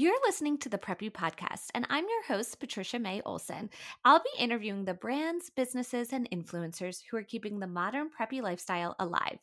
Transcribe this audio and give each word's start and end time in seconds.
You're 0.00 0.14
listening 0.24 0.58
to 0.58 0.68
the 0.68 0.78
Preppy 0.78 1.10
Podcast, 1.10 1.70
and 1.74 1.84
I'm 1.90 2.04
your 2.04 2.22
host, 2.28 2.60
Patricia 2.60 3.00
May 3.00 3.20
Olson. 3.22 3.68
I'll 4.04 4.20
be 4.20 4.40
interviewing 4.40 4.84
the 4.84 4.94
brands, 4.94 5.50
businesses, 5.50 6.12
and 6.12 6.30
influencers 6.30 7.02
who 7.10 7.16
are 7.16 7.24
keeping 7.24 7.58
the 7.58 7.66
modern 7.66 8.08
preppy 8.08 8.40
lifestyle 8.40 8.94
alive. 9.00 9.40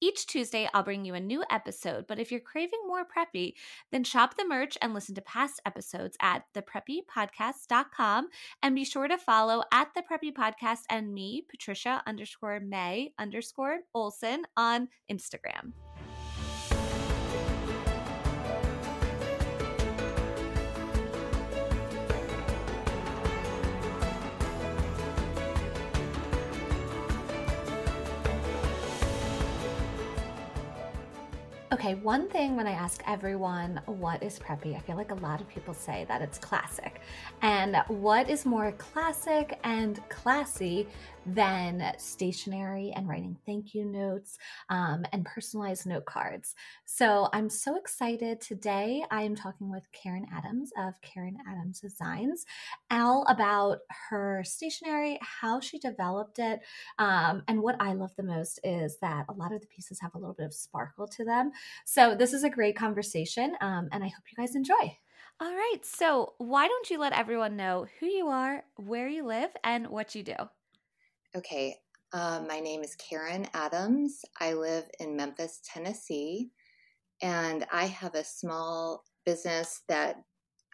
Each 0.00 0.26
Tuesday, 0.26 0.68
I'll 0.74 0.82
bring 0.82 1.04
you 1.04 1.14
a 1.14 1.20
new 1.20 1.44
episode, 1.52 2.06
but 2.08 2.18
if 2.18 2.32
you're 2.32 2.40
craving 2.40 2.80
more 2.84 3.04
preppy, 3.06 3.52
then 3.92 4.02
shop 4.02 4.36
the 4.36 4.44
merch 4.44 4.76
and 4.82 4.92
listen 4.92 5.14
to 5.14 5.22
past 5.22 5.60
episodes 5.64 6.16
at 6.20 6.46
thepreppypodcast.com 6.52 8.28
and 8.60 8.74
be 8.74 8.84
sure 8.84 9.06
to 9.06 9.16
follow 9.16 9.62
at 9.72 9.94
the 9.94 10.02
Preppy 10.02 10.32
Podcast 10.32 10.80
and 10.90 11.14
me, 11.14 11.46
Patricia 11.48 12.02
underscore 12.08 12.58
May 12.58 13.12
underscore 13.20 13.82
Olson 13.94 14.42
on 14.56 14.88
Instagram. 15.08 15.74
Okay, 31.82 31.94
one 31.94 32.28
thing 32.28 32.54
when 32.54 32.68
I 32.68 32.74
ask 32.74 33.02
everyone 33.08 33.80
what 33.86 34.22
is 34.22 34.38
preppy, 34.38 34.76
I 34.76 34.78
feel 34.78 34.94
like 34.94 35.10
a 35.10 35.16
lot 35.16 35.40
of 35.40 35.48
people 35.48 35.74
say 35.74 36.04
that 36.06 36.22
it's 36.22 36.38
classic. 36.38 37.00
And 37.40 37.82
what 37.88 38.30
is 38.30 38.46
more 38.46 38.70
classic 38.78 39.58
and 39.64 40.00
classy 40.08 40.86
than 41.26 41.92
stationery 41.98 42.92
and 42.96 43.08
writing 43.08 43.36
thank 43.46 43.74
you 43.74 43.84
notes 43.84 44.38
um, 44.68 45.04
and 45.12 45.24
personalized 45.24 45.86
note 45.86 46.04
cards? 46.04 46.54
So 46.84 47.28
I'm 47.32 47.48
so 47.48 47.76
excited. 47.76 48.40
Today 48.40 49.04
I 49.10 49.22
am 49.22 49.34
talking 49.34 49.70
with 49.70 49.90
Karen 49.92 50.26
Adams 50.34 50.72
of 50.76 51.00
Karen 51.00 51.38
Adams 51.48 51.80
Designs, 51.80 52.44
all 52.90 53.24
about 53.28 53.78
her 54.10 54.42
stationery, 54.44 55.18
how 55.22 55.60
she 55.60 55.78
developed 55.78 56.38
it. 56.38 56.60
Um, 56.98 57.42
and 57.48 57.62
what 57.62 57.76
I 57.80 57.92
love 57.92 58.14
the 58.16 58.22
most 58.22 58.60
is 58.64 58.98
that 58.98 59.26
a 59.28 59.32
lot 59.32 59.52
of 59.52 59.60
the 59.60 59.66
pieces 59.66 60.00
have 60.00 60.14
a 60.14 60.18
little 60.18 60.34
bit 60.34 60.46
of 60.46 60.54
sparkle 60.54 61.06
to 61.08 61.24
them. 61.24 61.52
So 61.84 62.14
this 62.14 62.32
is 62.32 62.44
a 62.44 62.50
great 62.50 62.76
conversation, 62.76 63.54
um, 63.60 63.88
and 63.92 64.02
I 64.02 64.08
hope 64.08 64.24
you 64.30 64.36
guys 64.36 64.56
enjoy. 64.56 64.98
All 65.40 65.52
right. 65.52 65.78
So 65.82 66.34
why 66.38 66.68
don't 66.68 66.90
you 66.90 66.98
let 66.98 67.12
everyone 67.12 67.56
know 67.56 67.86
who 67.98 68.06
you 68.06 68.28
are, 68.28 68.64
where 68.76 69.08
you 69.08 69.24
live, 69.24 69.50
and 69.64 69.88
what 69.88 70.14
you 70.14 70.22
do? 70.22 70.34
Okay. 71.34 71.76
Uh, 72.12 72.44
my 72.46 72.60
name 72.60 72.82
is 72.82 72.94
Karen 72.96 73.46
Adams. 73.54 74.20
I 74.38 74.52
live 74.52 74.84
in 75.00 75.16
Memphis, 75.16 75.60
Tennessee, 75.64 76.50
and 77.22 77.64
I 77.72 77.86
have 77.86 78.14
a 78.14 78.22
small 78.22 79.02
business 79.24 79.80
that 79.88 80.16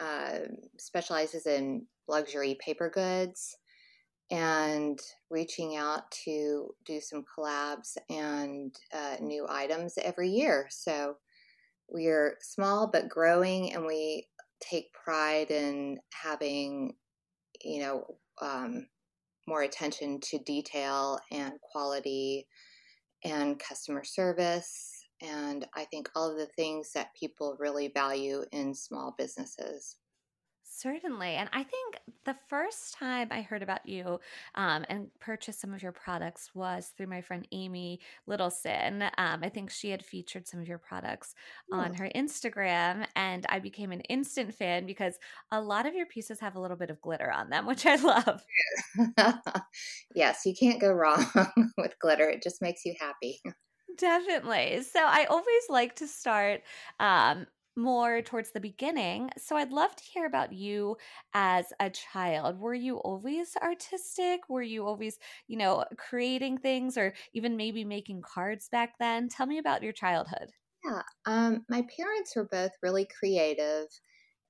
uh, 0.00 0.38
specializes 0.76 1.46
in 1.46 1.86
luxury 2.08 2.58
paper 2.60 2.90
goods 2.90 3.56
and 4.32 4.98
reaching 5.30 5.76
out 5.76 6.10
to 6.24 6.74
do 6.84 7.00
some 7.00 7.22
collabs 7.22 7.96
and 8.10 8.74
uh, 8.92 9.14
new 9.20 9.46
items 9.48 9.96
every 10.02 10.28
year. 10.28 10.66
So 10.70 11.18
we're 11.88 12.36
small 12.40 12.90
but 12.92 13.08
growing, 13.08 13.74
and 13.74 13.86
we 13.86 14.26
take 14.60 14.92
pride 14.92 15.52
in 15.52 16.00
having, 16.12 16.94
you 17.62 17.78
know, 17.82 18.16
um, 18.42 18.88
more 19.48 19.62
attention 19.62 20.20
to 20.20 20.38
detail 20.38 21.18
and 21.32 21.54
quality 21.60 22.46
and 23.24 23.58
customer 23.58 24.04
service. 24.04 25.06
And 25.22 25.66
I 25.74 25.84
think 25.86 26.08
all 26.14 26.30
of 26.30 26.36
the 26.36 26.46
things 26.54 26.92
that 26.92 27.14
people 27.18 27.56
really 27.58 27.88
value 27.88 28.44
in 28.52 28.74
small 28.74 29.14
businesses. 29.18 29.96
Certainly. 30.78 31.34
And 31.34 31.48
I 31.52 31.64
think 31.64 31.98
the 32.24 32.36
first 32.46 32.94
time 32.94 33.28
I 33.32 33.42
heard 33.42 33.64
about 33.64 33.88
you 33.88 34.20
um, 34.54 34.84
and 34.88 35.08
purchased 35.18 35.60
some 35.60 35.74
of 35.74 35.82
your 35.82 35.90
products 35.90 36.54
was 36.54 36.92
through 36.96 37.08
my 37.08 37.20
friend 37.20 37.48
Amy 37.50 37.98
Littleson. 38.28 39.10
Um, 39.18 39.40
I 39.42 39.48
think 39.48 39.70
she 39.70 39.90
had 39.90 40.04
featured 40.04 40.46
some 40.46 40.60
of 40.60 40.68
your 40.68 40.78
products 40.78 41.34
on 41.72 41.94
her 41.94 42.08
Instagram, 42.14 43.06
and 43.16 43.44
I 43.48 43.58
became 43.58 43.90
an 43.90 44.02
instant 44.02 44.54
fan 44.54 44.86
because 44.86 45.18
a 45.50 45.60
lot 45.60 45.84
of 45.84 45.94
your 45.94 46.06
pieces 46.06 46.38
have 46.38 46.54
a 46.54 46.60
little 46.60 46.76
bit 46.76 46.90
of 46.90 47.00
glitter 47.00 47.32
on 47.32 47.50
them, 47.50 47.66
which 47.66 47.84
I 47.84 47.96
love. 47.96 48.44
yes, 50.14 50.46
you 50.46 50.54
can't 50.54 50.80
go 50.80 50.92
wrong 50.92 51.26
with 51.76 51.98
glitter, 51.98 52.28
it 52.28 52.40
just 52.40 52.62
makes 52.62 52.84
you 52.84 52.94
happy. 53.00 53.40
Definitely. 53.96 54.82
So 54.84 55.00
I 55.04 55.24
always 55.24 55.64
like 55.68 55.96
to 55.96 56.06
start 56.06 56.62
um, 57.00 57.48
more 57.78 58.20
towards 58.22 58.50
the 58.52 58.60
beginning. 58.60 59.30
So 59.38 59.56
I'd 59.56 59.72
love 59.72 59.96
to 59.96 60.04
hear 60.04 60.26
about 60.26 60.52
you 60.52 60.96
as 61.34 61.72
a 61.80 61.90
child. 61.90 62.58
Were 62.60 62.74
you 62.74 62.98
always 62.98 63.56
artistic? 63.56 64.48
Were 64.48 64.62
you 64.62 64.86
always, 64.86 65.18
you 65.46 65.56
know, 65.56 65.84
creating 65.96 66.58
things 66.58 66.98
or 66.98 67.14
even 67.32 67.56
maybe 67.56 67.84
making 67.84 68.22
cards 68.22 68.68
back 68.68 68.98
then? 68.98 69.28
Tell 69.28 69.46
me 69.46 69.58
about 69.58 69.82
your 69.82 69.92
childhood. 69.92 70.52
Yeah, 70.84 71.02
um, 71.26 71.66
my 71.68 71.86
parents 71.96 72.34
were 72.36 72.46
both 72.48 72.72
really 72.82 73.06
creative 73.06 73.88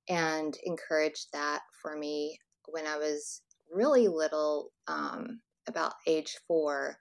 and 0.09 0.57
encouraged 0.65 1.33
that 1.33 1.63
for 1.83 1.97
me 1.97 2.39
when 2.67 2.87
I 2.87 2.99
was 2.99 3.43
really 3.73 4.09
little, 4.09 4.73
um, 4.89 5.43
about 5.69 5.95
age 6.07 6.39
four. 6.49 6.99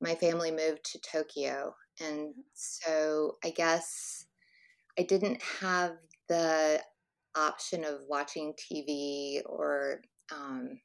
My 0.00 0.16
family 0.16 0.52
moved 0.52 0.84
to 0.92 1.00
Tokyo. 1.00 1.76
And 2.00 2.34
so 2.54 3.38
I 3.44 3.50
guess 3.50 4.27
I 4.98 5.02
didn't 5.02 5.40
have 5.60 5.92
the 6.28 6.82
option 7.36 7.84
of 7.84 8.00
watching 8.08 8.54
TV 8.54 9.40
or, 9.46 10.02
um, 10.34 10.80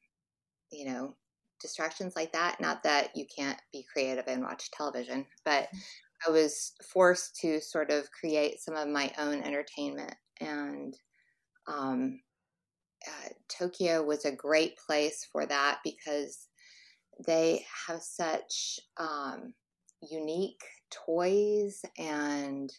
you 0.70 0.86
know, 0.86 1.16
distractions 1.60 2.14
like 2.14 2.32
that. 2.32 2.60
Not 2.60 2.82
that 2.84 3.16
you 3.16 3.26
can't 3.36 3.58
be 3.72 3.84
creative 3.92 4.24
and 4.28 4.42
watch 4.42 4.70
television, 4.70 5.26
but 5.44 5.64
mm-hmm. 5.64 6.28
I 6.28 6.30
was 6.30 6.72
forced 6.92 7.36
to 7.40 7.60
sort 7.60 7.90
of 7.90 8.10
create 8.12 8.60
some 8.60 8.76
of 8.76 8.88
my 8.88 9.12
own 9.18 9.42
entertainment. 9.42 10.14
And 10.40 10.96
um, 11.66 12.20
uh, 13.06 13.28
Tokyo 13.48 14.02
was 14.02 14.24
a 14.24 14.32
great 14.32 14.76
place 14.78 15.26
for 15.30 15.44
that 15.46 15.80
because 15.84 16.48
they 17.26 17.64
have 17.86 18.02
such 18.02 18.78
um, 18.96 19.54
unique 20.10 20.62
toys 20.90 21.84
and 21.98 22.70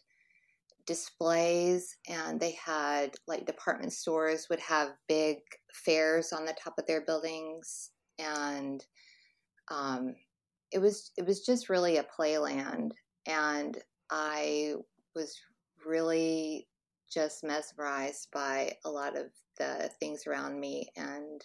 displays 0.85 1.97
and 2.07 2.39
they 2.39 2.57
had 2.63 3.15
like 3.27 3.45
department 3.45 3.91
stores 3.91 4.47
would 4.49 4.59
have 4.59 4.93
big 5.07 5.37
fairs 5.73 6.31
on 6.31 6.45
the 6.45 6.55
top 6.63 6.75
of 6.77 6.85
their 6.85 7.01
buildings 7.01 7.91
and 8.19 8.85
um, 9.71 10.15
it 10.71 10.79
was 10.79 11.11
it 11.17 11.25
was 11.25 11.45
just 11.45 11.69
really 11.69 11.97
a 11.97 12.05
playland 12.17 12.91
and 13.25 13.77
i 14.11 14.73
was 15.15 15.35
really 15.85 16.67
just 17.11 17.43
mesmerized 17.43 18.27
by 18.33 18.73
a 18.85 18.89
lot 18.89 19.17
of 19.17 19.27
the 19.57 19.89
things 19.99 20.27
around 20.27 20.59
me 20.59 20.89
and 20.97 21.41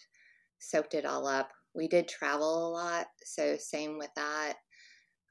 soaked 0.58 0.94
it 0.94 1.04
all 1.04 1.26
up. 1.26 1.50
We 1.74 1.86
did 1.86 2.08
travel 2.08 2.68
a 2.68 2.72
lot 2.72 3.06
so 3.24 3.56
same 3.56 3.98
with 3.98 4.10
that. 4.16 4.54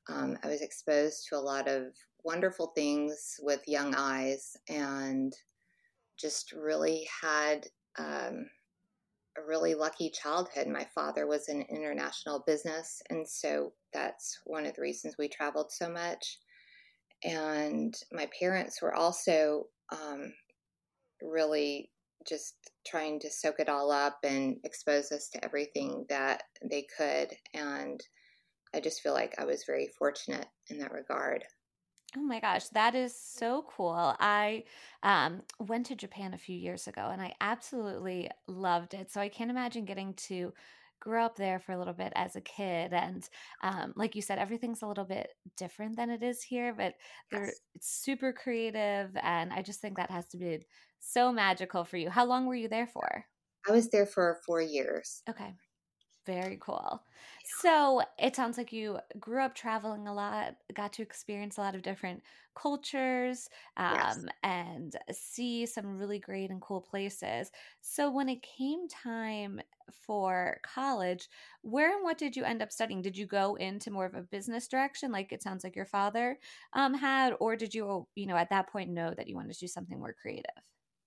Um, 0.07 0.37
i 0.43 0.47
was 0.47 0.61
exposed 0.61 1.27
to 1.27 1.35
a 1.35 1.37
lot 1.37 1.67
of 1.67 1.93
wonderful 2.24 2.68
things 2.75 3.35
with 3.41 3.68
young 3.68 3.96
eyes 3.96 4.56
and 4.68 5.34
just 6.19 6.52
really 6.52 7.07
had 7.22 7.68
um, 7.97 8.46
a 9.38 9.47
really 9.47 9.75
lucky 9.75 10.09
childhood. 10.09 10.68
My 10.68 10.85
father 10.96 11.28
was 11.28 11.50
in 11.50 11.62
international 11.63 12.44
business, 12.46 13.02
and 13.09 13.28
so 13.28 13.74
that's 13.94 14.40
one 14.46 14.66
of 14.66 14.75
the 14.75 14.81
reasons 14.81 15.16
we 15.18 15.30
traveled 15.30 15.72
so 15.72 15.90
much. 15.90 16.40
And 17.24 17.94
my 18.12 18.28
parents 18.40 18.81
were 18.81 18.94
also 18.94 19.66
um, 19.91 20.34
really 21.22 21.91
just 22.28 22.56
trying 22.86 23.19
to 23.19 23.31
soak 23.31 23.60
it 23.60 23.69
all 23.69 23.92
up 23.92 24.19
and 24.24 24.57
expose 24.63 25.12
us 25.12 25.30
to 25.30 25.44
everything 25.44 26.06
that 26.10 26.44
they 26.69 26.86
could. 26.98 27.30
And 27.54 28.00
I 28.74 28.80
just 28.80 29.01
feel 29.01 29.13
like 29.13 29.36
I 29.38 29.45
was 29.45 29.63
very 29.65 29.89
fortunate 29.98 30.48
in 30.69 30.80
that 30.80 30.92
regard. 30.92 31.44
Oh 32.17 32.21
my 32.21 32.39
gosh, 32.39 32.67
that 32.69 32.95
is 32.95 33.15
so 33.15 33.65
cool. 33.75 34.15
I 34.19 34.63
um, 35.03 35.44
went 35.59 35.85
to 35.88 35.95
Japan 35.95 36.33
a 36.33 36.39
few 36.39 36.57
years 36.57 36.88
ago 36.88 37.09
and 37.11 37.21
I 37.21 37.33
absolutely 37.39 38.29
loved 38.47 38.94
it. 38.94 39.11
So 39.11 39.21
I 39.21 39.29
can't 39.29 39.51
imagine 39.51 39.85
getting 39.85 40.13
to 40.15 40.53
grow 41.00 41.23
up 41.23 41.35
there 41.35 41.59
for 41.59 41.71
a 41.71 41.77
little 41.77 41.94
bit 41.94 42.11
as 42.15 42.35
a 42.35 42.41
kid. 42.41 42.94
And 42.94 43.27
um, 43.61 43.94
like 43.95 44.15
you 44.15 44.21
said, 44.21 44.39
everything's 44.39 44.81
a 44.81 44.88
little 44.88 45.06
bit 45.06 45.29
different 45.56 45.95
than 45.95 46.09
it 46.09 46.23
is 46.23 46.41
here, 46.41 46.73
but 46.73 46.95
yes. 47.31 47.59
it's 47.75 47.88
super 47.88 48.33
creative. 48.33 49.12
And 49.21 49.53
I 49.53 49.62
just 49.62 49.79
think 49.79 49.97
that 49.97 50.12
has 50.12 50.27
to 50.29 50.38
be 50.38 50.65
so 51.00 51.31
magical 51.31 51.83
for 51.83 51.97
you. 51.97 52.09
How 52.09 52.25
long 52.25 52.47
were 52.47 52.55
you 52.55 52.67
there 52.67 52.88
for? 52.88 53.25
I 53.67 53.71
was 53.71 53.89
there 53.89 54.05
for 54.05 54.39
four 54.45 54.62
years. 54.62 55.21
Okay 55.29 55.53
Very 56.29 56.57
cool. 56.57 57.05
So 57.43 58.03
it 58.19 58.35
sounds 58.35 58.57
like 58.57 58.71
you 58.71 58.99
grew 59.19 59.41
up 59.41 59.55
traveling 59.55 60.07
a 60.07 60.13
lot, 60.13 60.57
got 60.73 60.93
to 60.93 61.01
experience 61.01 61.57
a 61.57 61.61
lot 61.61 61.73
of 61.75 61.81
different 61.81 62.23
cultures, 62.55 63.49
Yes. 63.89 64.23
um, 64.23 64.29
and 64.43 64.95
see 65.11 65.65
some 65.65 65.97
really 65.97 66.19
great 66.19 66.51
and 66.51 66.61
cool 66.61 66.81
places. 66.81 67.51
So 67.81 68.11
when 68.11 68.29
it 68.29 68.43
came 68.43 68.87
time 68.87 69.61
for 69.91 70.59
college, 70.63 71.29
where 71.61 71.95
and 71.95 72.03
what 72.03 72.17
did 72.17 72.35
you 72.35 72.43
end 72.43 72.61
up 72.61 72.71
studying? 72.71 73.01
Did 73.01 73.17
you 73.17 73.25
go 73.25 73.55
into 73.55 73.89
more 73.91 74.05
of 74.05 74.13
a 74.13 74.21
business 74.21 74.67
direction, 74.67 75.11
like 75.11 75.31
it 75.31 75.41
sounds 75.41 75.63
like 75.63 75.75
your 75.75 75.85
father 75.85 76.37
um, 76.73 76.93
had, 76.93 77.33
or 77.39 77.55
did 77.55 77.73
you, 77.73 78.07
you 78.15 78.27
know, 78.27 78.35
at 78.35 78.49
that 78.51 78.69
point 78.69 78.91
know 78.91 79.13
that 79.15 79.27
you 79.27 79.35
wanted 79.35 79.53
to 79.53 79.59
do 79.59 79.67
something 79.67 79.97
more 79.99 80.13
creative? 80.13 80.63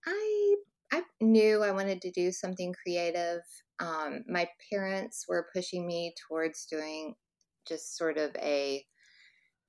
I 0.06 0.56
I 0.92 1.04
knew 1.20 1.62
I 1.62 1.72
wanted 1.72 2.02
to 2.02 2.10
do 2.12 2.30
something 2.32 2.72
creative. 2.72 3.42
Um, 3.82 4.24
my 4.28 4.48
parents 4.70 5.26
were 5.28 5.50
pushing 5.54 5.86
me 5.86 6.14
towards 6.28 6.66
doing 6.66 7.16
just 7.68 7.98
sort 7.98 8.18
of 8.18 8.34
a 8.36 8.86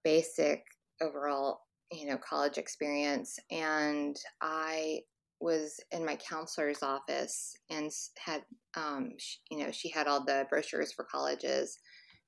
basic 0.04 0.64
overall, 1.02 1.62
you 1.92 2.08
know, 2.08 2.18
college 2.18 2.58
experience, 2.58 3.40
and 3.52 4.16
I 4.42 5.02
was 5.40 5.80
in 5.92 6.06
my 6.06 6.16
counselor's 6.18 6.84
office 6.84 7.56
and 7.70 7.92
had, 8.18 8.44
um, 8.76 9.12
sh- 9.20 9.38
you 9.52 9.60
know, 9.60 9.72
she 9.72 9.90
had 9.90 10.08
all 10.08 10.24
the 10.24 10.46
brochures 10.50 10.94
for 10.94 11.06
colleges, 11.06 11.80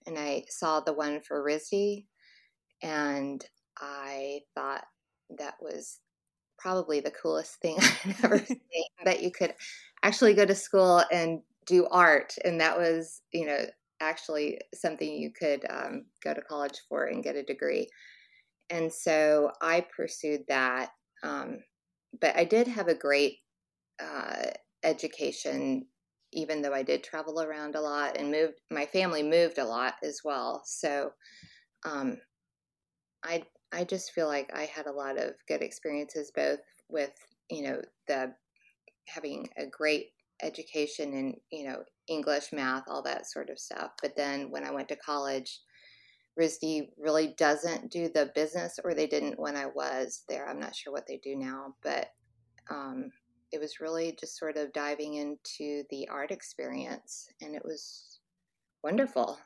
and 0.07 0.17
I 0.19 0.45
saw 0.49 0.81
the 0.81 0.93
one 0.93 1.21
for 1.21 1.43
RISD, 1.43 2.07
and 2.83 3.45
I 3.79 4.41
thought 4.55 4.85
that 5.37 5.55
was 5.61 5.99
probably 6.57 6.99
the 6.99 7.11
coolest 7.11 7.55
thing 7.61 7.77
I've 8.05 8.25
ever 8.25 8.39
seen. 8.45 8.57
That 9.05 9.21
you 9.23 9.31
could 9.31 9.55
actually 10.03 10.33
go 10.33 10.45
to 10.45 10.55
school 10.55 11.03
and 11.11 11.41
do 11.65 11.87
art, 11.87 12.35
and 12.43 12.59
that 12.61 12.77
was, 12.77 13.21
you 13.33 13.45
know, 13.45 13.65
actually 14.01 14.59
something 14.73 15.11
you 15.13 15.31
could 15.31 15.65
um, 15.69 16.05
go 16.23 16.33
to 16.33 16.41
college 16.41 16.79
for 16.89 17.05
and 17.05 17.23
get 17.23 17.35
a 17.35 17.43
degree. 17.43 17.87
And 18.69 18.91
so 18.91 19.51
I 19.61 19.81
pursued 19.95 20.41
that. 20.47 20.91
Um, 21.23 21.59
but 22.21 22.35
I 22.35 22.45
did 22.45 22.67
have 22.67 22.87
a 22.87 22.95
great 22.95 23.39
uh, 24.01 24.47
education, 24.83 25.87
even 26.33 26.61
though 26.61 26.73
I 26.73 26.83
did 26.83 27.03
travel 27.03 27.41
around 27.41 27.75
a 27.75 27.81
lot 27.81 28.17
and 28.17 28.31
moved. 28.31 28.55
My 28.71 28.85
family 28.85 29.23
moved 29.23 29.57
a 29.59 29.65
lot 29.65 29.95
as 30.03 30.21
well. 30.23 30.63
So 30.65 31.11
um, 31.85 32.19
I 33.23 33.45
I 33.71 33.83
just 33.83 34.11
feel 34.11 34.27
like 34.27 34.53
I 34.53 34.65
had 34.65 34.85
a 34.87 34.91
lot 34.91 35.17
of 35.17 35.35
good 35.47 35.61
experiences, 35.61 36.31
both 36.33 36.61
with 36.87 37.13
you 37.49 37.63
know 37.63 37.81
the 38.07 38.35
having 39.07 39.49
a 39.57 39.67
great 39.67 40.11
education 40.41 41.13
in 41.13 41.35
you 41.51 41.67
know 41.67 41.83
English, 42.07 42.51
math, 42.51 42.83
all 42.87 43.01
that 43.03 43.29
sort 43.29 43.49
of 43.49 43.59
stuff. 43.59 43.91
But 44.01 44.15
then 44.15 44.51
when 44.51 44.63
I 44.63 44.71
went 44.71 44.89
to 44.89 44.95
college, 44.97 45.59
RISD 46.39 46.89
really 46.97 47.33
doesn't 47.37 47.91
do 47.91 48.09
the 48.09 48.31
business, 48.35 48.79
or 48.83 48.93
they 48.93 49.07
didn't 49.07 49.39
when 49.39 49.55
I 49.55 49.67
was 49.67 50.23
there. 50.27 50.47
I'm 50.47 50.59
not 50.59 50.75
sure 50.75 50.93
what 50.93 51.07
they 51.07 51.19
do 51.23 51.35
now, 51.35 51.75
but 51.83 52.07
um, 52.69 53.09
it 53.51 53.59
was 53.59 53.79
really 53.79 54.17
just 54.19 54.37
sort 54.37 54.57
of 54.57 54.73
diving 54.73 55.15
into 55.15 55.83
the 55.89 56.07
art 56.09 56.31
experience, 56.31 57.27
and 57.41 57.55
it 57.55 57.63
was 57.63 58.19
wonderful. 58.83 59.39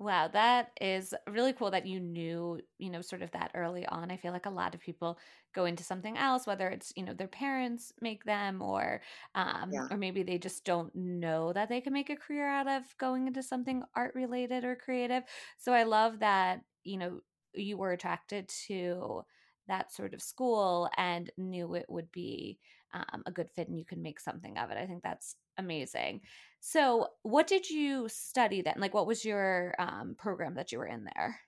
Wow, 0.00 0.26
that 0.28 0.72
is 0.80 1.14
really 1.28 1.52
cool 1.52 1.70
that 1.70 1.86
you 1.86 2.00
knew, 2.00 2.60
you 2.78 2.90
know, 2.90 3.00
sort 3.00 3.22
of 3.22 3.30
that 3.30 3.52
early 3.54 3.86
on. 3.86 4.10
I 4.10 4.16
feel 4.16 4.32
like 4.32 4.44
a 4.46 4.50
lot 4.50 4.74
of 4.74 4.80
people 4.80 5.18
go 5.52 5.66
into 5.66 5.84
something 5.84 6.16
else, 6.18 6.46
whether 6.48 6.68
it's, 6.68 6.92
you 6.96 7.04
know, 7.04 7.14
their 7.14 7.28
parents 7.28 7.92
make 8.00 8.24
them 8.24 8.60
or 8.60 9.02
um 9.36 9.80
Yeah. 9.80 9.88
or 9.90 9.96
maybe 9.96 10.24
they 10.24 10.36
just 10.38 10.64
don't 10.64 10.92
know 10.96 11.52
that 11.52 11.68
they 11.68 11.80
can 11.80 11.92
make 11.92 12.10
a 12.10 12.16
career 12.16 12.48
out 12.48 12.66
of 12.66 12.96
going 12.98 13.28
into 13.28 13.40
something 13.42 13.84
art 13.94 14.14
related 14.16 14.64
or 14.64 14.74
creative. 14.74 15.22
So 15.58 15.72
I 15.72 15.84
love 15.84 16.18
that, 16.18 16.64
you 16.82 16.96
know, 16.96 17.20
you 17.54 17.76
were 17.78 17.92
attracted 17.92 18.48
to 18.66 19.22
that 19.68 19.92
sort 19.92 20.12
of 20.12 20.20
school 20.22 20.90
and 20.96 21.30
knew 21.38 21.74
it 21.74 21.86
would 21.88 22.10
be 22.10 22.58
um, 22.92 23.22
a 23.26 23.32
good 23.32 23.48
fit 23.50 23.68
and 23.68 23.78
you 23.78 23.84
can 23.84 24.02
make 24.02 24.18
something 24.20 24.58
of 24.58 24.70
it. 24.70 24.76
I 24.76 24.86
think 24.86 25.02
that's 25.04 25.36
amazing. 25.58 26.22
So, 26.60 27.08
what 27.22 27.46
did 27.46 27.68
you 27.68 28.08
study 28.08 28.62
then? 28.62 28.76
Like, 28.78 28.94
what 28.94 29.06
was 29.06 29.24
your 29.24 29.74
um, 29.78 30.14
program 30.18 30.54
that 30.54 30.72
you 30.72 30.78
were 30.78 30.86
in 30.86 31.04
there? 31.04 31.40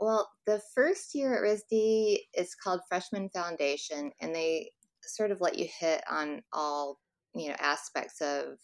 Well, 0.00 0.30
the 0.46 0.60
first 0.74 1.14
year 1.14 1.34
at 1.36 1.42
RISD 1.42 2.18
is 2.34 2.54
called 2.54 2.80
Freshman 2.88 3.30
Foundation, 3.30 4.12
and 4.20 4.34
they 4.34 4.72
sort 5.02 5.30
of 5.30 5.40
let 5.40 5.58
you 5.58 5.68
hit 5.80 6.02
on 6.10 6.42
all 6.52 6.98
you 7.34 7.48
know 7.48 7.56
aspects 7.58 8.20
of 8.20 8.58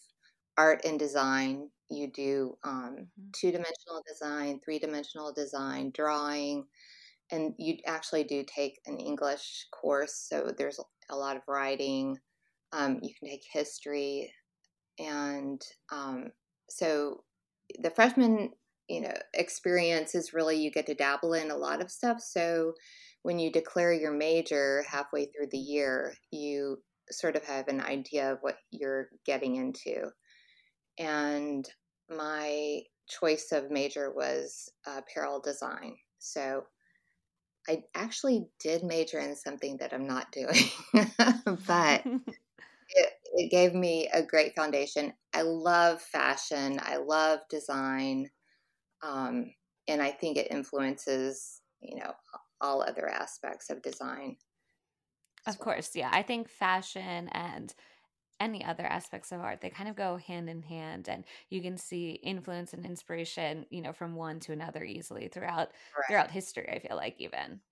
art 0.56 0.84
and 0.84 0.98
design. 0.98 1.70
You 1.90 2.10
do 2.10 2.56
um, 2.64 3.08
hmm 3.16 3.32
two 3.32 3.50
dimensional 3.50 4.02
design, 4.06 4.60
three 4.64 4.78
dimensional 4.78 5.32
design, 5.32 5.90
drawing, 5.94 6.66
and 7.30 7.54
you 7.58 7.78
actually 7.86 8.24
do 8.24 8.44
take 8.44 8.80
an 8.86 8.98
English 8.98 9.66
course. 9.72 10.14
So 10.28 10.52
there's 10.56 10.80
a 11.10 11.16
lot 11.16 11.36
of 11.36 11.42
writing. 11.48 12.18
Um, 12.72 13.00
you 13.02 13.12
can 13.18 13.28
take 13.28 13.42
history, 13.52 14.32
and 14.98 15.60
um, 15.90 16.30
so 16.68 17.22
the 17.80 17.90
freshman 17.90 18.50
you 18.88 19.00
know 19.00 19.14
experience 19.34 20.14
is 20.14 20.34
really 20.34 20.56
you 20.60 20.70
get 20.70 20.86
to 20.86 20.94
dabble 20.94 21.34
in 21.34 21.52
a 21.52 21.56
lot 21.56 21.80
of 21.80 21.90
stuff 21.90 22.20
so 22.20 22.72
when 23.22 23.38
you 23.38 23.50
declare 23.50 23.92
your 23.92 24.12
major 24.12 24.84
halfway 24.90 25.26
through 25.26 25.46
the 25.52 25.56
year 25.56 26.14
you 26.32 26.78
sort 27.12 27.36
of 27.36 27.44
have 27.44 27.68
an 27.68 27.80
idea 27.80 28.32
of 28.32 28.38
what 28.40 28.56
you're 28.70 29.08
getting 29.24 29.56
into. 29.56 30.10
And 30.98 31.68
my 32.08 32.80
choice 33.08 33.52
of 33.52 33.70
major 33.70 34.12
was 34.14 34.70
uh, 34.86 35.00
apparel 35.00 35.40
design 35.40 35.96
so 36.18 36.62
i 37.68 37.82
actually 37.94 38.46
did 38.60 38.84
major 38.84 39.18
in 39.18 39.34
something 39.34 39.76
that 39.78 39.92
i'm 39.92 40.06
not 40.06 40.30
doing 40.30 40.70
but 41.66 42.04
it, 42.92 43.14
it 43.34 43.50
gave 43.50 43.74
me 43.74 44.08
a 44.08 44.22
great 44.24 44.54
foundation. 44.54 45.14
I 45.34 45.42
love 45.42 46.02
fashion. 46.02 46.78
I 46.82 46.96
love 46.96 47.40
design. 47.50 48.30
Um, 49.02 49.54
and 49.88 50.02
I 50.02 50.12
think 50.12 50.36
it 50.38 50.50
influences, 50.52 51.62
you 51.80 51.96
know, 51.96 52.14
all 52.60 52.82
other 52.82 53.08
aspects 53.08 53.70
of 53.70 53.82
design 53.82 54.38
of 55.46 55.58
well. 55.58 55.72
course, 55.74 55.94
yeah. 55.96 56.10
I 56.12 56.22
think 56.22 56.48
fashion 56.48 57.28
and 57.28 57.74
any 58.40 58.64
other 58.64 58.84
aspects 58.86 59.32
of 59.32 59.40
art 59.40 59.60
they 59.62 59.70
kind 59.70 59.88
of 59.88 59.96
go 59.96 60.16
hand 60.16 60.50
in 60.50 60.62
hand 60.62 61.08
and 61.08 61.24
you 61.50 61.62
can 61.62 61.76
see 61.78 62.12
influence 62.12 62.74
and 62.74 62.86
inspiration 62.86 63.66
you 63.70 63.82
know 63.82 63.92
from 63.92 64.16
one 64.16 64.40
to 64.40 64.52
another 64.52 64.84
easily 64.84 65.28
throughout 65.28 65.72
Correct. 65.90 66.08
throughout 66.08 66.32
history 66.32 66.68
i 66.70 66.78
feel 66.80 66.96
like 66.96 67.20
even 67.20 67.62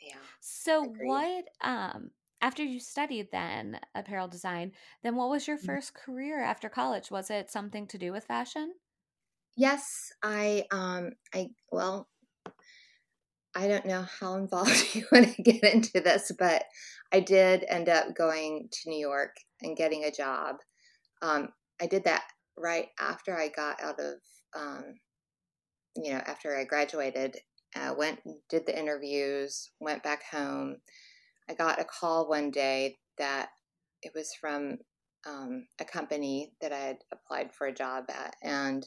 Yeah, 0.00 0.18
so 0.40 0.82
what 0.82 1.48
um 1.60 2.10
after 2.40 2.62
you 2.64 2.80
studied 2.80 3.30
then 3.32 3.80
apparel 3.94 4.28
design 4.28 4.72
then 5.02 5.16
what 5.16 5.28
was 5.30 5.46
your 5.48 5.58
Mhm. 5.60 5.78
first 5.78 5.94
career 5.94 6.40
after 6.42 6.68
college 6.68 7.10
was 7.10 7.30
it 7.30 7.50
something 7.50 7.86
to 7.86 7.98
do 7.98 8.12
with 8.12 8.24
fashion 8.26 8.74
Yes, 9.56 10.12
I, 10.22 10.66
um, 10.70 11.12
I, 11.34 11.50
well, 11.70 12.08
I 13.54 13.66
don't 13.68 13.86
know 13.86 14.02
how 14.02 14.34
involved 14.34 14.70
you 14.94 15.06
want 15.10 15.34
to 15.34 15.42
get 15.42 15.62
into 15.64 16.00
this, 16.00 16.32
but 16.38 16.64
I 17.12 17.20
did 17.20 17.64
end 17.68 17.88
up 17.88 18.14
going 18.14 18.68
to 18.70 18.90
New 18.90 18.98
York 18.98 19.36
and 19.62 19.76
getting 19.76 20.04
a 20.04 20.10
job. 20.12 20.56
Um, 21.22 21.50
I 21.80 21.86
did 21.86 22.04
that 22.04 22.28
right 22.56 22.90
after 22.98 23.36
I 23.38 23.48
got 23.48 23.80
out 23.82 24.00
of, 24.00 24.20
um, 24.56 25.00
you 25.96 26.12
know, 26.12 26.18
after 26.18 26.56
I 26.56 26.64
graduated. 26.64 27.38
Uh, 27.76 27.94
went 27.96 28.20
did 28.48 28.66
the 28.66 28.78
interviews, 28.78 29.70
went 29.80 30.02
back 30.02 30.24
home. 30.24 30.78
I 31.48 31.54
got 31.54 31.80
a 31.80 31.84
call 31.84 32.28
one 32.28 32.50
day 32.50 32.98
that 33.18 33.48
it 34.02 34.12
was 34.14 34.30
from 34.40 34.78
um, 35.26 35.66
a 35.80 35.84
company 35.84 36.52
that 36.60 36.72
I 36.72 36.78
had 36.78 36.98
applied 37.12 37.52
for 37.52 37.66
a 37.66 37.74
job 37.74 38.04
at, 38.08 38.34
and 38.42 38.86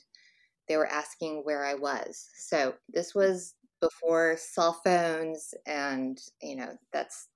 they 0.68 0.78
were 0.78 0.88
asking 0.88 1.42
where 1.44 1.66
I 1.66 1.74
was. 1.74 2.30
So 2.38 2.76
this 2.90 3.14
was 3.14 3.56
before 3.82 4.38
cell 4.38 4.80
phones, 4.84 5.54
and 5.66 6.18
you 6.42 6.56
know 6.56 6.78
that's 6.94 7.28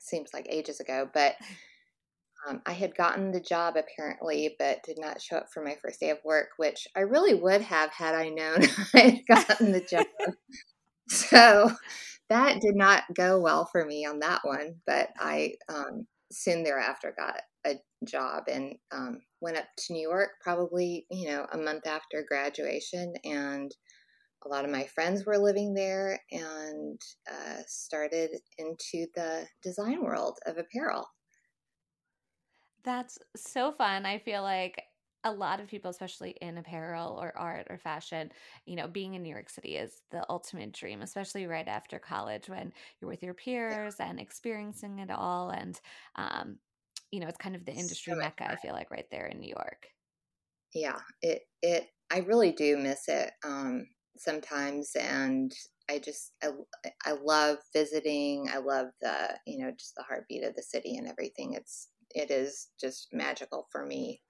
seems 0.00 0.30
like 0.32 0.46
ages 0.48 0.80
ago, 0.80 1.08
but 1.12 1.36
um, 2.48 2.62
I 2.66 2.72
had 2.72 2.94
gotten 2.96 3.32
the 3.32 3.40
job 3.40 3.76
apparently, 3.76 4.54
but 4.58 4.82
did 4.84 4.98
not 4.98 5.20
show 5.20 5.36
up 5.36 5.48
for 5.52 5.62
my 5.62 5.76
first 5.82 6.00
day 6.00 6.10
of 6.10 6.18
work, 6.24 6.50
which 6.56 6.86
I 6.96 7.00
really 7.00 7.34
would 7.34 7.62
have 7.62 7.90
had 7.90 8.14
I 8.14 8.28
known 8.28 8.62
I 8.94 8.98
had 8.98 9.26
gotten 9.48 9.72
the 9.72 9.80
job. 9.80 10.06
So 11.10 11.70
that 12.28 12.60
did 12.60 12.76
not 12.76 13.04
go 13.14 13.40
well 13.40 13.66
for 13.66 13.84
me 13.84 14.04
on 14.04 14.20
that 14.20 14.40
one, 14.44 14.76
but 14.86 15.08
I 15.18 15.54
um, 15.68 16.06
soon 16.30 16.62
thereafter 16.62 17.14
got 17.16 17.40
a 17.66 17.74
job 18.06 18.44
and 18.48 18.76
um, 18.92 19.20
went 19.40 19.56
up 19.56 19.66
to 19.76 19.92
New 19.92 20.06
York 20.06 20.30
probably, 20.42 21.06
you 21.10 21.28
know, 21.28 21.46
a 21.52 21.56
month 21.56 21.86
after 21.86 22.24
graduation. 22.28 23.14
And 23.24 23.74
a 24.44 24.48
lot 24.48 24.64
of 24.64 24.70
my 24.70 24.84
friends 24.84 25.24
were 25.24 25.38
living 25.38 25.74
there 25.74 26.20
and 26.30 27.00
uh, 27.30 27.62
started 27.66 28.30
into 28.58 29.06
the 29.14 29.46
design 29.62 30.02
world 30.02 30.38
of 30.46 30.58
apparel. 30.58 31.06
That's 32.84 33.18
so 33.36 33.72
fun. 33.72 34.06
I 34.06 34.18
feel 34.18 34.42
like 34.42 34.82
a 35.24 35.32
lot 35.32 35.60
of 35.60 35.68
people, 35.68 35.90
especially 35.90 36.30
in 36.40 36.58
apparel 36.58 37.18
or 37.20 37.36
art 37.36 37.66
or 37.70 37.78
fashion, 37.78 38.30
you 38.66 38.76
know, 38.76 38.86
being 38.86 39.14
in 39.14 39.22
New 39.22 39.30
York 39.30 39.50
City 39.50 39.76
is 39.76 40.00
the 40.10 40.24
ultimate 40.28 40.72
dream, 40.72 41.02
especially 41.02 41.46
right 41.46 41.66
after 41.66 41.98
college 41.98 42.48
when 42.48 42.72
you're 43.00 43.10
with 43.10 43.22
your 43.22 43.34
peers 43.34 43.96
yeah. 43.98 44.08
and 44.08 44.20
experiencing 44.20 45.00
it 45.00 45.10
all. 45.10 45.50
And, 45.50 45.80
um, 46.16 46.58
you 47.10 47.20
know, 47.20 47.26
it's 47.26 47.38
kind 47.38 47.56
of 47.56 47.64
the 47.64 47.72
industry 47.72 48.12
so 48.12 48.18
mecca, 48.18 48.48
I 48.50 48.56
feel 48.56 48.72
like, 48.72 48.90
right 48.90 49.06
there 49.10 49.26
in 49.26 49.40
New 49.40 49.48
York. 49.48 49.88
Yeah, 50.72 50.98
it, 51.20 51.42
it, 51.62 51.88
I 52.12 52.18
really 52.18 52.52
do 52.52 52.76
miss 52.76 53.08
it 53.08 53.30
um, 53.44 53.86
sometimes. 54.16 54.92
And 54.94 55.52
I 55.90 55.98
just, 55.98 56.32
I, 56.42 56.50
I 57.04 57.12
love 57.22 57.58
visiting. 57.72 58.48
I 58.52 58.58
love 58.58 58.88
the, 59.00 59.36
you 59.46 59.58
know, 59.58 59.72
just 59.72 59.94
the 59.96 60.04
heartbeat 60.04 60.44
of 60.44 60.54
the 60.54 60.62
city 60.62 60.96
and 60.96 61.08
everything. 61.08 61.54
It's, 61.54 61.88
it 62.14 62.30
is 62.30 62.68
just 62.80 63.08
magical 63.12 63.66
for 63.72 63.84
me 63.84 64.20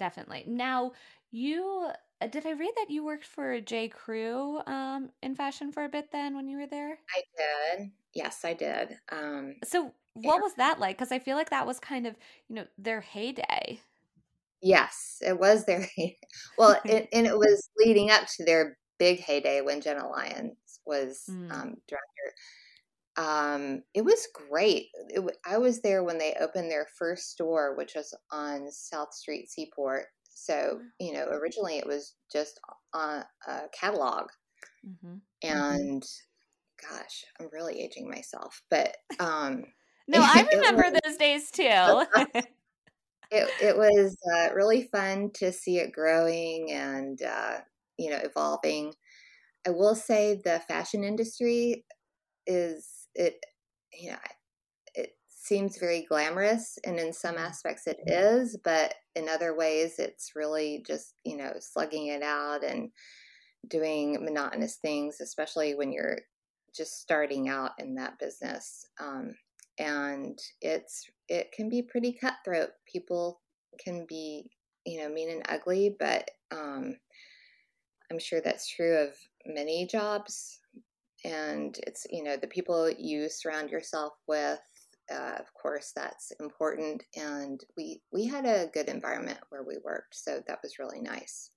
definitely. 0.00 0.44
Now, 0.48 0.92
you 1.30 1.90
uh, 2.20 2.26
did 2.26 2.46
I 2.46 2.52
read 2.52 2.72
that 2.76 2.90
you 2.90 3.04
worked 3.04 3.24
for 3.24 3.60
J. 3.60 3.88
Crew 3.88 4.60
um, 4.66 5.10
in 5.22 5.34
fashion 5.34 5.70
for 5.70 5.84
a 5.84 5.88
bit 5.88 6.10
then 6.10 6.34
when 6.34 6.48
you 6.48 6.58
were 6.58 6.66
there? 6.66 6.98
I 7.16 7.76
did. 7.78 7.90
Yes, 8.14 8.40
I 8.44 8.54
did. 8.54 8.98
Um, 9.12 9.56
so, 9.62 9.92
what 10.14 10.42
was 10.42 10.54
that 10.54 10.80
like? 10.80 10.98
Because 10.98 11.12
I 11.12 11.20
feel 11.20 11.36
like 11.36 11.50
that 11.50 11.66
was 11.66 11.78
kind 11.78 12.06
of 12.06 12.16
you 12.48 12.56
know 12.56 12.64
their 12.76 13.00
heyday. 13.00 13.80
Yes, 14.62 15.18
it 15.20 15.38
was 15.38 15.64
their 15.66 15.86
heyday. 15.96 16.18
Well, 16.58 16.80
it, 16.84 17.08
and 17.12 17.26
it 17.26 17.38
was 17.38 17.68
leading 17.78 18.10
up 18.10 18.26
to 18.36 18.44
their 18.44 18.76
big 18.98 19.20
heyday 19.20 19.60
when 19.60 19.80
Jenna 19.80 20.08
Lyons 20.08 20.56
was 20.84 21.22
mm. 21.30 21.50
um, 21.52 21.76
director. 21.86 22.34
Um, 23.16 23.82
it 23.94 24.04
was 24.04 24.28
great. 24.48 24.86
It, 25.08 25.22
I 25.46 25.58
was 25.58 25.80
there 25.80 26.04
when 26.04 26.18
they 26.18 26.36
opened 26.40 26.70
their 26.70 26.86
first 26.98 27.30
store, 27.30 27.74
which 27.76 27.94
was 27.94 28.14
on 28.30 28.70
South 28.70 29.12
Street 29.12 29.50
Seaport. 29.50 30.06
So, 30.32 30.80
you 30.98 31.12
know, 31.12 31.26
originally 31.26 31.78
it 31.78 31.86
was 31.86 32.14
just 32.32 32.60
on 32.94 33.24
a 33.46 33.62
catalog. 33.78 34.28
Mm-hmm. 34.86 35.16
And 35.42 36.02
gosh, 36.80 37.24
I'm 37.38 37.48
really 37.52 37.80
aging 37.80 38.08
myself, 38.08 38.62
but 38.70 38.96
um 39.18 39.64
No, 40.08 40.20
I 40.22 40.46
remember 40.52 40.84
was, 40.90 41.00
those 41.04 41.16
days 41.16 41.50
too. 41.50 41.62
it 43.30 43.48
it 43.62 43.76
was 43.76 44.16
uh, 44.34 44.52
really 44.54 44.88
fun 44.90 45.30
to 45.34 45.52
see 45.52 45.78
it 45.78 45.92
growing 45.92 46.72
and 46.72 47.20
uh, 47.22 47.58
you 47.96 48.10
know, 48.10 48.18
evolving. 48.22 48.94
I 49.66 49.70
will 49.70 49.94
say 49.94 50.40
the 50.42 50.60
fashion 50.66 51.04
industry 51.04 51.84
is 52.46 52.99
it 53.14 53.44
you 53.92 54.10
know 54.10 54.18
it 54.94 55.10
seems 55.28 55.78
very 55.78 56.06
glamorous 56.08 56.78
and 56.84 56.98
in 56.98 57.12
some 57.12 57.34
mm-hmm. 57.34 57.44
aspects 57.44 57.86
it 57.86 57.98
is 58.06 58.56
but 58.62 58.94
in 59.14 59.28
other 59.28 59.56
ways 59.56 59.98
it's 59.98 60.32
really 60.34 60.82
just 60.86 61.14
you 61.24 61.36
know 61.36 61.52
slugging 61.58 62.08
it 62.08 62.22
out 62.22 62.64
and 62.64 62.90
doing 63.68 64.24
monotonous 64.24 64.76
things 64.76 65.20
especially 65.20 65.74
when 65.74 65.92
you're 65.92 66.18
just 66.74 67.00
starting 67.00 67.48
out 67.48 67.72
in 67.78 67.94
that 67.94 68.18
business 68.18 68.86
um, 69.00 69.34
and 69.78 70.38
it's 70.60 71.10
it 71.28 71.50
can 71.52 71.68
be 71.68 71.82
pretty 71.82 72.12
cutthroat. 72.12 72.70
People 72.86 73.40
can 73.82 74.04
be 74.08 74.50
you 74.84 75.00
know 75.00 75.08
mean 75.08 75.30
and 75.30 75.42
ugly 75.48 75.94
but 75.98 76.30
um, 76.50 76.96
i'm 78.10 78.18
sure 78.18 78.40
that's 78.40 78.68
true 78.68 78.96
of 78.96 79.14
many 79.46 79.86
jobs 79.86 80.59
and 81.24 81.78
it's 81.86 82.06
you 82.10 82.22
know 82.22 82.36
the 82.36 82.46
people 82.46 82.90
you 82.90 83.28
surround 83.28 83.70
yourself 83.70 84.14
with 84.26 84.60
uh, 85.12 85.36
of 85.38 85.52
course 85.54 85.92
that's 85.94 86.32
important 86.40 87.02
and 87.16 87.60
we 87.76 88.00
we 88.12 88.26
had 88.26 88.46
a 88.46 88.70
good 88.72 88.88
environment 88.88 89.38
where 89.48 89.62
we 89.62 89.76
worked 89.84 90.14
so 90.14 90.40
that 90.46 90.60
was 90.62 90.78
really 90.78 91.00
nice. 91.00 91.50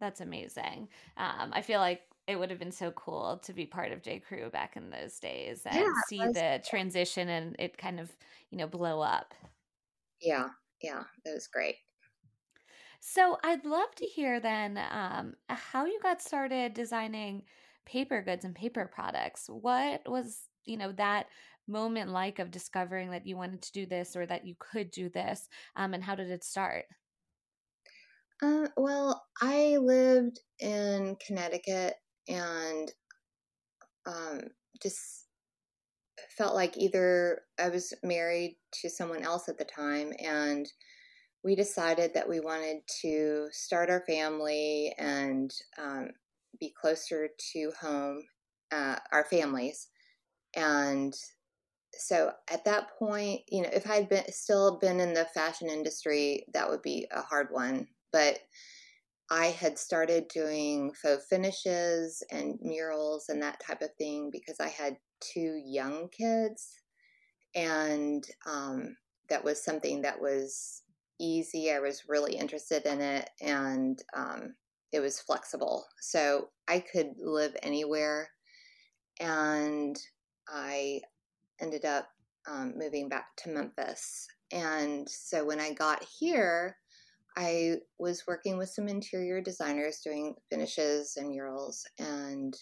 That's 0.00 0.20
amazing. 0.20 0.88
Um, 1.16 1.50
i 1.52 1.62
feel 1.62 1.80
like 1.80 2.02
it 2.26 2.38
would 2.38 2.50
have 2.50 2.58
been 2.58 2.72
so 2.72 2.90
cool 2.90 3.40
to 3.44 3.52
be 3.54 3.64
part 3.64 3.90
of 3.90 4.02
j. 4.02 4.18
Crew 4.20 4.50
back 4.50 4.76
in 4.76 4.90
those 4.90 5.18
days 5.18 5.62
and 5.64 5.76
yeah, 5.76 5.92
see 6.08 6.18
the 6.18 6.62
transition 6.68 7.28
and 7.28 7.56
it 7.58 7.78
kind 7.78 7.98
of 7.98 8.10
you 8.50 8.58
know 8.58 8.66
blow 8.66 9.00
up. 9.00 9.34
Yeah 10.20 10.48
yeah 10.82 11.04
it 11.24 11.34
was 11.34 11.46
great. 11.48 11.76
So 13.00 13.38
i'd 13.44 13.64
love 13.64 13.94
to 13.96 14.04
hear 14.04 14.40
then 14.40 14.78
um, 14.90 15.34
how 15.48 15.86
you 15.86 15.98
got 16.02 16.20
started 16.20 16.74
designing 16.74 17.44
paper 17.88 18.22
goods 18.22 18.44
and 18.44 18.54
paper 18.54 18.90
products. 18.92 19.46
What 19.48 20.02
was, 20.06 20.40
you 20.64 20.76
know, 20.76 20.92
that 20.92 21.26
moment 21.66 22.10
like 22.10 22.38
of 22.38 22.50
discovering 22.50 23.10
that 23.10 23.26
you 23.26 23.36
wanted 23.36 23.62
to 23.62 23.72
do 23.72 23.86
this 23.86 24.14
or 24.14 24.26
that 24.26 24.46
you 24.46 24.54
could 24.58 24.90
do 24.90 25.08
this? 25.08 25.48
Um, 25.74 25.94
and 25.94 26.04
how 26.04 26.14
did 26.14 26.30
it 26.30 26.44
start? 26.44 26.84
Uh, 28.42 28.68
well, 28.76 29.24
I 29.40 29.78
lived 29.78 30.38
in 30.60 31.16
Connecticut 31.26 31.94
and 32.28 32.92
um, 34.06 34.42
just 34.82 35.26
felt 36.36 36.54
like 36.54 36.76
either 36.76 37.42
I 37.58 37.68
was 37.68 37.92
married 38.02 38.56
to 38.82 38.90
someone 38.90 39.22
else 39.22 39.48
at 39.48 39.58
the 39.58 39.64
time 39.64 40.12
and 40.22 40.68
we 41.42 41.54
decided 41.54 42.14
that 42.14 42.28
we 42.28 42.40
wanted 42.40 42.78
to 43.02 43.48
start 43.50 43.90
our 43.90 44.04
family 44.06 44.94
and 44.98 45.52
um, 45.78 46.10
be 46.58 46.72
closer 46.80 47.28
to 47.52 47.72
home, 47.80 48.22
uh, 48.72 48.96
our 49.12 49.24
families. 49.24 49.88
And 50.56 51.14
so 51.94 52.32
at 52.50 52.64
that 52.64 52.90
point, 52.98 53.42
you 53.48 53.62
know, 53.62 53.70
if 53.72 53.88
I'd 53.88 54.08
been 54.08 54.30
still 54.30 54.78
been 54.78 55.00
in 55.00 55.14
the 55.14 55.26
fashion 55.34 55.68
industry, 55.68 56.44
that 56.52 56.68
would 56.68 56.82
be 56.82 57.06
a 57.10 57.22
hard 57.22 57.48
one. 57.50 57.86
But 58.12 58.38
I 59.30 59.46
had 59.46 59.78
started 59.78 60.28
doing 60.28 60.92
faux 60.94 61.26
finishes 61.28 62.22
and 62.30 62.58
murals 62.62 63.28
and 63.28 63.42
that 63.42 63.60
type 63.60 63.82
of 63.82 63.90
thing 63.98 64.30
because 64.32 64.56
I 64.60 64.68
had 64.68 64.96
two 65.20 65.60
young 65.64 66.08
kids. 66.08 66.74
And 67.54 68.24
um, 68.46 68.96
that 69.28 69.44
was 69.44 69.62
something 69.62 70.02
that 70.02 70.20
was 70.20 70.82
easy. 71.20 71.72
I 71.72 71.80
was 71.80 72.04
really 72.08 72.36
interested 72.36 72.86
in 72.86 73.00
it. 73.00 73.28
And 73.42 74.00
um, 74.16 74.54
it 74.92 75.00
was 75.00 75.20
flexible. 75.20 75.86
So 76.00 76.48
I 76.68 76.80
could 76.80 77.12
live 77.18 77.56
anywhere. 77.62 78.30
And 79.20 79.96
I 80.48 81.00
ended 81.60 81.84
up 81.84 82.08
um, 82.48 82.74
moving 82.76 83.08
back 83.08 83.26
to 83.38 83.50
Memphis. 83.50 84.26
And 84.52 85.08
so 85.08 85.44
when 85.44 85.60
I 85.60 85.72
got 85.72 86.04
here, 86.18 86.76
I 87.36 87.76
was 87.98 88.24
working 88.26 88.56
with 88.56 88.70
some 88.70 88.88
interior 88.88 89.40
designers 89.40 90.00
doing 90.00 90.34
finishes 90.50 91.16
and 91.16 91.28
murals. 91.28 91.86
And 91.98 92.56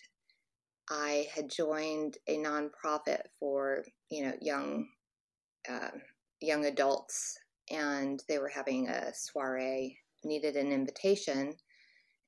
I 0.90 1.28
had 1.34 1.50
joined 1.50 2.18
a 2.28 2.36
nonprofit 2.38 3.22
for, 3.38 3.84
you 4.10 4.24
know, 4.24 4.34
young, 4.40 4.88
uh, 5.70 5.90
young 6.40 6.66
adults. 6.66 7.38
And 7.70 8.22
they 8.28 8.38
were 8.38 8.48
having 8.48 8.88
a 8.88 9.12
soiree, 9.14 9.98
needed 10.24 10.56
an 10.56 10.72
invitation 10.72 11.54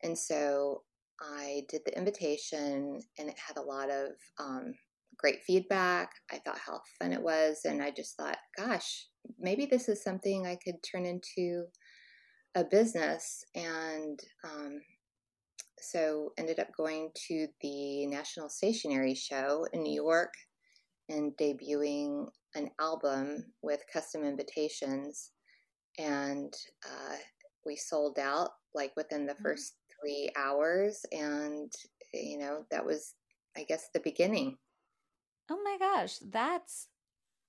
and 0.02 0.17
so 0.17 0.83
I 1.21 1.62
did 1.69 1.83
the 1.85 1.97
invitation 1.97 3.00
and 3.19 3.28
it 3.28 3.37
had 3.38 3.57
a 3.57 3.62
lot 3.62 3.90
of 3.90 4.11
um, 4.38 4.75
great 5.17 5.43
feedback. 5.47 6.11
I 6.31 6.38
thought 6.38 6.59
how 6.59 6.81
fun 6.99 7.12
it 7.12 7.23
was. 7.23 7.61
And 7.64 7.83
I 7.83 7.90
just 7.90 8.17
thought, 8.17 8.38
gosh, 8.57 9.07
maybe 9.38 9.67
this 9.67 9.88
is 9.88 10.02
something 10.02 10.47
I 10.47 10.57
could 10.64 10.76
turn 10.83 11.05
into 11.05 11.64
a 12.55 12.64
business. 12.64 13.45
And 13.55 14.19
um, 14.45 14.81
so 15.81 16.33
ended 16.38 16.61
up 16.61 16.69
going 16.76 17.11
to 17.28 17.49
the 17.61 18.07
National 18.07 18.49
Stationery 18.49 19.14
Show 19.14 19.67
in 19.73 19.83
New 19.83 19.95
York 19.95 20.33
and 21.09 21.33
debuting 21.40 22.28
an 22.55 22.71
album 22.81 23.45
with 23.62 23.81
custom 23.93 24.25
invitations. 24.25 25.33
And 25.99 26.52
uh, 26.87 27.17
we 27.67 27.76
sold 27.76 28.19
out 28.19 28.50
like 28.75 28.93
within 28.97 29.26
the 29.26 29.35
mm-hmm. 29.35 29.47
1st 29.47 29.71
three 30.00 30.31
hours. 30.37 31.05
And, 31.12 31.73
you 32.12 32.38
know, 32.38 32.64
that 32.71 32.85
was, 32.85 33.14
I 33.57 33.64
guess, 33.64 33.88
the 33.93 34.00
beginning. 34.00 34.57
Oh 35.50 35.61
my 35.64 35.76
gosh, 35.78 36.19
that's 36.31 36.88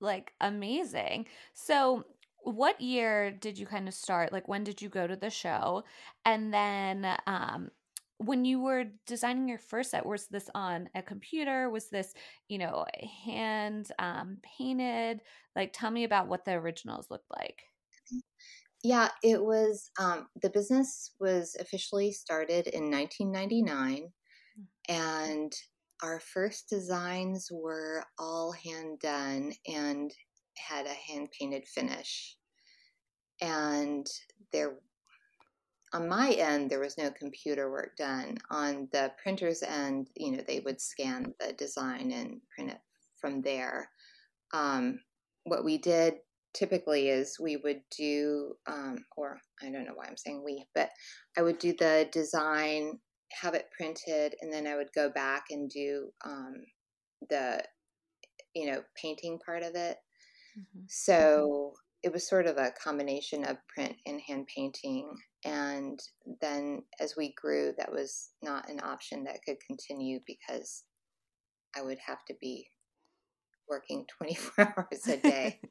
like 0.00 0.32
amazing. 0.40 1.26
So, 1.54 2.04
what 2.42 2.80
year 2.80 3.30
did 3.30 3.58
you 3.58 3.66
kind 3.66 3.86
of 3.86 3.92
start? 3.92 4.32
Like, 4.32 4.48
when 4.48 4.64
did 4.64 4.80
you 4.80 4.88
go 4.88 5.06
to 5.06 5.16
the 5.16 5.28
show? 5.28 5.84
And 6.24 6.52
then, 6.52 7.06
um, 7.26 7.70
when 8.16 8.44
you 8.44 8.60
were 8.60 8.84
designing 9.06 9.48
your 9.48 9.58
first 9.58 9.90
set, 9.92 10.04
was 10.04 10.26
this 10.26 10.50
on 10.54 10.90
a 10.94 11.02
computer? 11.02 11.70
Was 11.70 11.88
this, 11.88 12.12
you 12.48 12.58
know, 12.58 12.84
hand 13.24 13.90
um, 13.98 14.38
painted? 14.42 15.22
Like, 15.56 15.72
tell 15.72 15.90
me 15.90 16.04
about 16.04 16.28
what 16.28 16.44
the 16.44 16.52
originals 16.52 17.10
looked 17.10 17.30
like. 17.34 17.69
Yeah, 18.82 19.10
it 19.22 19.42
was. 19.42 19.90
Um, 19.98 20.28
the 20.42 20.50
business 20.50 21.12
was 21.20 21.56
officially 21.60 22.12
started 22.12 22.66
in 22.66 22.90
1999, 22.90 24.08
mm. 24.58 24.64
and 24.88 25.52
our 26.02 26.20
first 26.20 26.68
designs 26.68 27.48
were 27.52 28.04
all 28.18 28.52
hand 28.52 29.00
done 29.00 29.52
and 29.66 30.10
had 30.56 30.86
a 30.86 31.12
hand 31.12 31.28
painted 31.38 31.66
finish. 31.68 32.36
and 33.40 34.06
there 34.52 34.76
on 35.92 36.08
my 36.08 36.30
end 36.32 36.70
there 36.70 36.80
was 36.80 36.98
no 36.98 37.10
computer 37.10 37.70
work 37.70 37.96
done 37.96 38.36
on 38.50 38.88
the 38.92 39.10
printer's 39.22 39.62
end 39.62 40.08
you 40.16 40.32
know 40.32 40.42
they 40.46 40.60
would 40.60 40.80
scan 40.80 41.34
the 41.40 41.52
design 41.54 42.12
and 42.12 42.40
print 42.54 42.70
it 42.70 42.78
from 43.20 43.40
there 43.42 43.90
um, 44.52 44.98
what 45.44 45.64
we 45.64 45.78
did 45.78 46.14
typically 46.54 47.08
is 47.08 47.38
we 47.40 47.56
would 47.56 47.80
do 47.96 48.54
um, 48.66 48.96
or 49.16 49.38
i 49.62 49.70
don't 49.70 49.84
know 49.84 49.94
why 49.94 50.06
i'm 50.06 50.16
saying 50.16 50.42
we 50.44 50.64
but 50.74 50.90
i 51.38 51.42
would 51.42 51.58
do 51.58 51.74
the 51.78 52.08
design 52.12 52.98
have 53.32 53.54
it 53.54 53.70
printed 53.76 54.34
and 54.40 54.52
then 54.52 54.66
i 54.66 54.76
would 54.76 54.92
go 54.94 55.10
back 55.10 55.44
and 55.50 55.70
do 55.70 56.08
um, 56.24 56.54
the 57.28 57.62
you 58.54 58.70
know 58.70 58.82
painting 59.00 59.38
part 59.44 59.62
of 59.62 59.74
it 59.74 59.96
mm-hmm. 60.58 60.84
so 60.88 61.72
it 62.02 62.12
was 62.12 62.26
sort 62.26 62.46
of 62.46 62.56
a 62.56 62.72
combination 62.82 63.44
of 63.44 63.56
print 63.68 63.94
and 64.06 64.20
hand 64.26 64.46
painting. 64.54 65.14
And 65.44 66.00
then 66.40 66.82
as 66.98 67.14
we 67.16 67.34
grew, 67.34 67.72
that 67.78 67.92
was 67.92 68.30
not 68.42 68.70
an 68.70 68.80
option 68.82 69.24
that 69.24 69.40
could 69.46 69.58
continue 69.66 70.20
because 70.26 70.84
I 71.76 71.82
would 71.82 71.98
have 72.06 72.24
to 72.28 72.34
be 72.40 72.66
working 73.68 74.06
24 74.18 74.74
hours 74.78 75.06
a 75.08 75.16
day. 75.18 75.60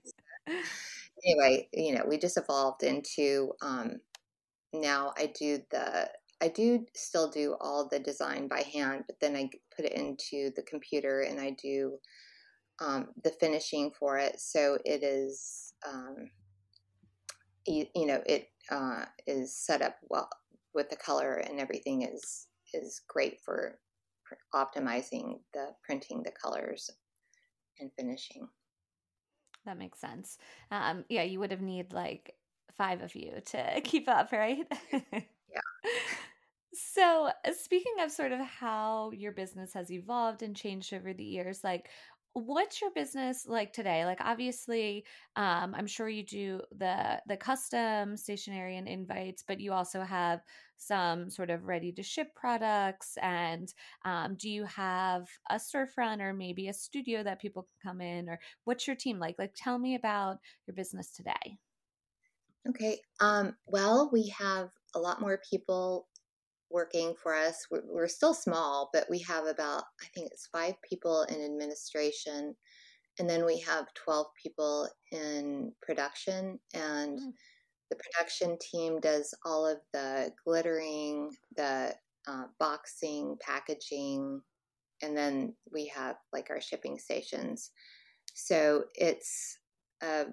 anyway, 1.26 1.68
you 1.74 1.94
know, 1.94 2.04
we 2.08 2.18
just 2.18 2.38
evolved 2.38 2.84
into 2.84 3.54
um, 3.62 4.00
now 4.74 5.14
I 5.18 5.32
do 5.38 5.60
the 5.72 6.10
I 6.42 6.48
do 6.48 6.86
still 6.96 7.30
do 7.30 7.56
all 7.60 7.88
the 7.88 8.00
design 8.00 8.48
by 8.48 8.62
hand, 8.62 9.04
but 9.08 9.20
then 9.20 9.36
I 9.36 9.50
put 9.76 9.86
it 9.86 9.94
into 9.94 10.52
the 10.56 10.64
computer 10.64 11.22
and 11.22 11.40
I 11.40 11.52
do 11.62 11.98
um, 12.80 13.10
the 13.24 13.32
finishing 13.32 13.92
for 13.92 14.18
it. 14.18 14.40
So 14.40 14.78
it 14.86 15.04
is, 15.04 15.74
um, 15.86 16.30
you, 17.68 17.88
you, 17.94 18.06
know, 18.06 18.22
it 18.26 18.48
uh, 18.72 19.04
is 19.28 19.54
set 19.54 19.82
up 19.82 19.98
well 20.10 20.30
with 20.74 20.90
the 20.90 20.96
color 20.96 21.34
and 21.34 21.60
everything 21.60 22.04
is 22.04 22.48
is 22.74 23.02
great 23.08 23.40
for 23.44 23.80
optimizing 24.54 25.40
the 25.54 25.70
printing, 25.84 26.24
the 26.24 26.32
colors, 26.32 26.90
and 27.80 27.92
finishing. 27.98 28.48
That 29.70 29.78
makes 29.78 30.00
sense. 30.00 30.40
Um, 30.72 31.06
yeah, 31.10 31.22
you 31.22 31.40
would 31.40 31.52
have 31.52 31.62
need 31.62 31.94
like 31.94 32.34
five 32.76 33.04
of 33.04 33.14
you 33.16 33.40
to 33.46 33.82
keep 33.84 34.10
up, 34.10 34.32
right? 34.32 34.66
yeah. 34.92 35.62
So, 36.74 37.32
speaking 37.54 37.96
of 38.00 38.12
sort 38.12 38.32
of 38.32 38.40
how 38.40 39.12
your 39.12 39.32
business 39.32 39.74
has 39.74 39.92
evolved 39.92 40.42
and 40.44 40.56
changed 40.56 40.92
over 40.94 41.14
the 41.14 41.24
years, 41.24 41.64
like 41.64 41.90
what's 42.34 42.82
your 42.82 42.92
business 42.92 43.46
like 43.48 43.74
today? 43.74 44.06
Like 44.06 44.22
obviously 44.22 45.06
um, 45.36 45.74
i'm 45.76 45.88
sure 45.88 46.10
you 46.10 46.24
do 46.24 46.62
the 46.78 47.22
the 47.28 47.38
custom 47.38 48.16
stationery 48.18 48.78
and 48.78 48.88
invites 48.88 49.44
but 49.48 49.60
you 49.60 49.74
also 49.74 50.02
have 50.02 50.42
some 50.78 51.30
sort 51.30 51.50
of 51.50 51.66
ready 51.66 51.92
to 51.92 52.04
ship 52.04 52.34
products 52.36 53.18
and 53.22 53.74
um, 54.06 54.36
do 54.36 54.50
you 54.50 54.64
have 54.66 55.28
a 55.50 55.56
storefront 55.56 56.22
or 56.22 56.34
maybe 56.34 56.70
a 56.70 56.74
studio 56.74 57.22
that 57.22 57.42
people 57.42 57.64
can 57.64 57.92
come 57.92 58.02
in 58.02 58.30
or 58.30 58.40
what's 58.64 58.88
your 58.88 58.96
team 58.96 59.20
like? 59.20 59.36
Like 59.38 59.54
tell 59.56 59.78
me 59.78 59.96
about 59.96 60.38
your 60.68 60.76
business 60.76 61.12
today. 61.12 61.58
Okay 62.68 63.00
um, 63.20 63.56
well 63.68 64.10
we 64.12 64.28
have 64.30 64.70
a 64.96 65.00
lot 65.00 65.22
more 65.22 65.40
people 65.50 66.08
working 66.72 67.14
for 67.22 67.36
us. 67.36 67.66
We're, 67.72 67.84
we're, 67.86 68.08
still 68.08 68.34
small, 68.34 68.90
but 68.94 69.06
we 69.10 69.20
have 69.20 69.46
about, 69.46 69.84
I 70.02 70.06
think 70.14 70.30
it's 70.32 70.50
five 70.52 70.76
people 70.88 71.24
in 71.24 71.44
administration. 71.44 72.56
And 73.18 73.30
then 73.30 73.46
we 73.46 73.60
have 73.62 73.94
12 73.96 74.28
people 74.42 74.88
in 75.12 75.72
production. 75.82 76.60
And 76.74 77.20
mm. 77.20 77.32
the 77.90 77.98
production 77.98 78.58
team 78.62 79.00
does 79.00 79.34
all 79.46 79.68
of 79.68 79.80
the 79.94 80.32
glittering, 80.46 81.32
the 81.56 81.94
uh, 82.28 82.44
boxing, 82.60 83.36
packaging, 83.42 84.42
and 85.02 85.18
then 85.18 85.56
we 85.72 85.88
have 85.96 86.16
like 86.34 86.48
our 86.50 86.62
shipping 86.62 86.98
stations. 86.98 87.72
So 88.36 88.84
it's 88.96 89.58
a 90.04 90.26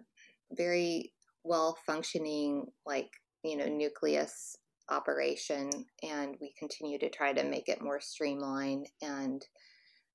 very 0.53 1.13
well 1.45 1.77
functioning, 1.87 2.67
like, 2.85 3.11
you 3.43 3.57
know, 3.57 3.67
nucleus 3.67 4.57
operation 4.91 5.71
and 6.03 6.37
we 6.41 6.53
continue 6.59 6.99
to 6.99 7.11
try 7.11 7.33
to 7.33 7.45
make 7.45 7.69
it 7.69 7.83
more 7.83 8.01
streamlined 8.01 8.89
and 9.03 9.45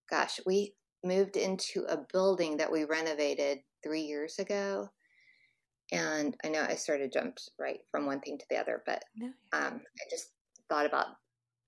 gosh 0.09 0.39
we 0.45 0.73
moved 1.03 1.35
into 1.35 1.83
a 1.89 1.97
building 2.11 2.57
that 2.57 2.71
we 2.71 2.83
renovated 2.85 3.59
three 3.83 4.01
years 4.01 4.39
ago 4.39 4.87
and 5.91 6.37
i 6.45 6.47
know 6.47 6.65
i 6.69 6.75
sort 6.75 7.01
of 7.01 7.11
jumped 7.11 7.49
right 7.59 7.79
from 7.91 8.05
one 8.05 8.19
thing 8.21 8.37
to 8.37 8.45
the 8.49 8.57
other 8.57 8.81
but 8.85 9.03
um, 9.53 9.81
i 9.99 10.03
just 10.09 10.29
thought 10.69 10.85
about 10.85 11.07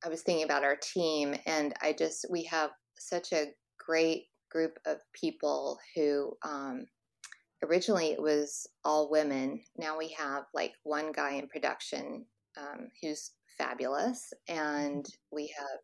i 0.06 0.10
was 0.10 0.22
thinking 0.22 0.46
about 0.46 0.64
our 0.64 0.78
team 0.78 1.36
and 1.46 1.74
i 1.82 1.94
just 1.94 2.26
we 2.30 2.44
have 2.44 2.72
such 2.98 3.34
a 3.34 3.48
great 3.86 4.28
group 4.50 4.78
of 4.86 4.98
people 5.14 5.80
who 5.96 6.32
um, 6.44 6.86
originally 7.64 8.12
it 8.12 8.22
was 8.22 8.68
all 8.84 9.10
women. 9.10 9.62
Now 9.78 9.98
we 9.98 10.10
have 10.18 10.44
like 10.54 10.74
one 10.84 11.12
guy 11.12 11.34
in 11.34 11.48
production 11.48 12.26
um, 12.58 12.88
who's 13.02 13.32
fabulous, 13.58 14.34
and 14.48 15.06
we 15.32 15.54
have 15.58 15.80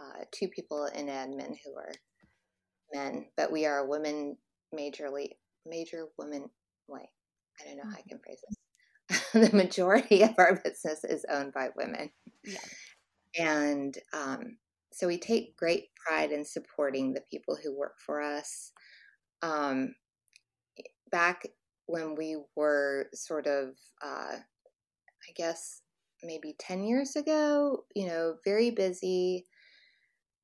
uh, 0.00 0.24
two 0.32 0.48
people 0.48 0.86
in 0.94 1.06
admin 1.06 1.54
who 1.64 1.74
are 1.76 1.92
men, 2.92 3.26
but 3.36 3.52
we 3.52 3.66
are 3.66 3.78
a 3.78 3.88
women 3.88 4.36
majorly 4.74 5.30
major 5.66 6.06
women. 6.18 6.48
Wait, 6.88 7.08
I 7.60 7.68
don't 7.68 7.76
know 7.76 7.84
how 7.84 7.96
I 7.96 8.02
can 8.08 8.18
phrase 8.18 8.40
this. 8.48 9.32
the 9.50 9.56
majority 9.56 10.22
of 10.22 10.34
our 10.38 10.60
business 10.62 11.04
is 11.04 11.24
owned 11.30 11.52
by 11.52 11.68
women. 11.76 12.10
Yeah. 12.44 12.58
And 13.38 13.96
um, 14.12 14.56
so 14.92 15.06
we 15.06 15.18
take 15.18 15.56
great 15.56 15.86
pride 15.94 16.32
in 16.32 16.44
supporting 16.44 17.12
the 17.12 17.22
people 17.30 17.56
who 17.62 17.76
work 17.76 17.94
for 18.04 18.20
us. 18.20 18.72
Um, 19.42 19.94
back 21.10 21.46
when 21.86 22.14
we 22.14 22.38
were 22.56 23.08
sort 23.14 23.46
of, 23.46 23.70
uh, 24.04 24.36
I 24.36 25.32
guess, 25.36 25.81
maybe 26.22 26.54
10 26.58 26.84
years 26.84 27.16
ago, 27.16 27.84
you 27.94 28.06
know, 28.06 28.36
very 28.44 28.70
busy. 28.70 29.46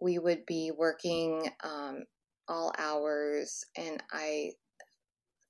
We 0.01 0.19
would 0.19 0.47
be 0.47 0.71
working 0.77 1.51
um, 1.65 2.05
all 2.49 2.73
hours, 2.79 3.65
and 3.77 4.03
I 4.13 4.53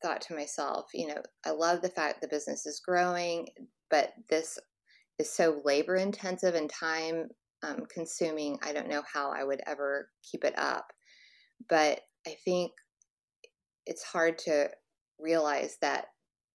thought 0.02 0.20
to 0.22 0.34
myself, 0.34 0.86
you 0.94 1.08
know, 1.08 1.22
I 1.44 1.50
love 1.50 1.82
the 1.82 1.88
fact 1.88 2.20
the 2.20 2.28
business 2.28 2.66
is 2.66 2.80
growing, 2.80 3.48
but 3.90 4.12
this 4.30 4.58
is 5.18 5.30
so 5.30 5.60
labor 5.64 5.96
intensive 5.96 6.54
and 6.54 6.70
time 6.70 7.28
um, 7.62 7.82
consuming. 7.92 8.58
I 8.62 8.72
don't 8.72 8.88
know 8.88 9.02
how 9.12 9.32
I 9.32 9.44
would 9.44 9.60
ever 9.66 10.08
keep 10.30 10.44
it 10.44 10.54
up. 10.56 10.86
But 11.68 12.00
I 12.26 12.36
think 12.44 12.72
it's 13.86 14.04
hard 14.04 14.38
to 14.38 14.70
realize 15.18 15.76
that 15.80 16.06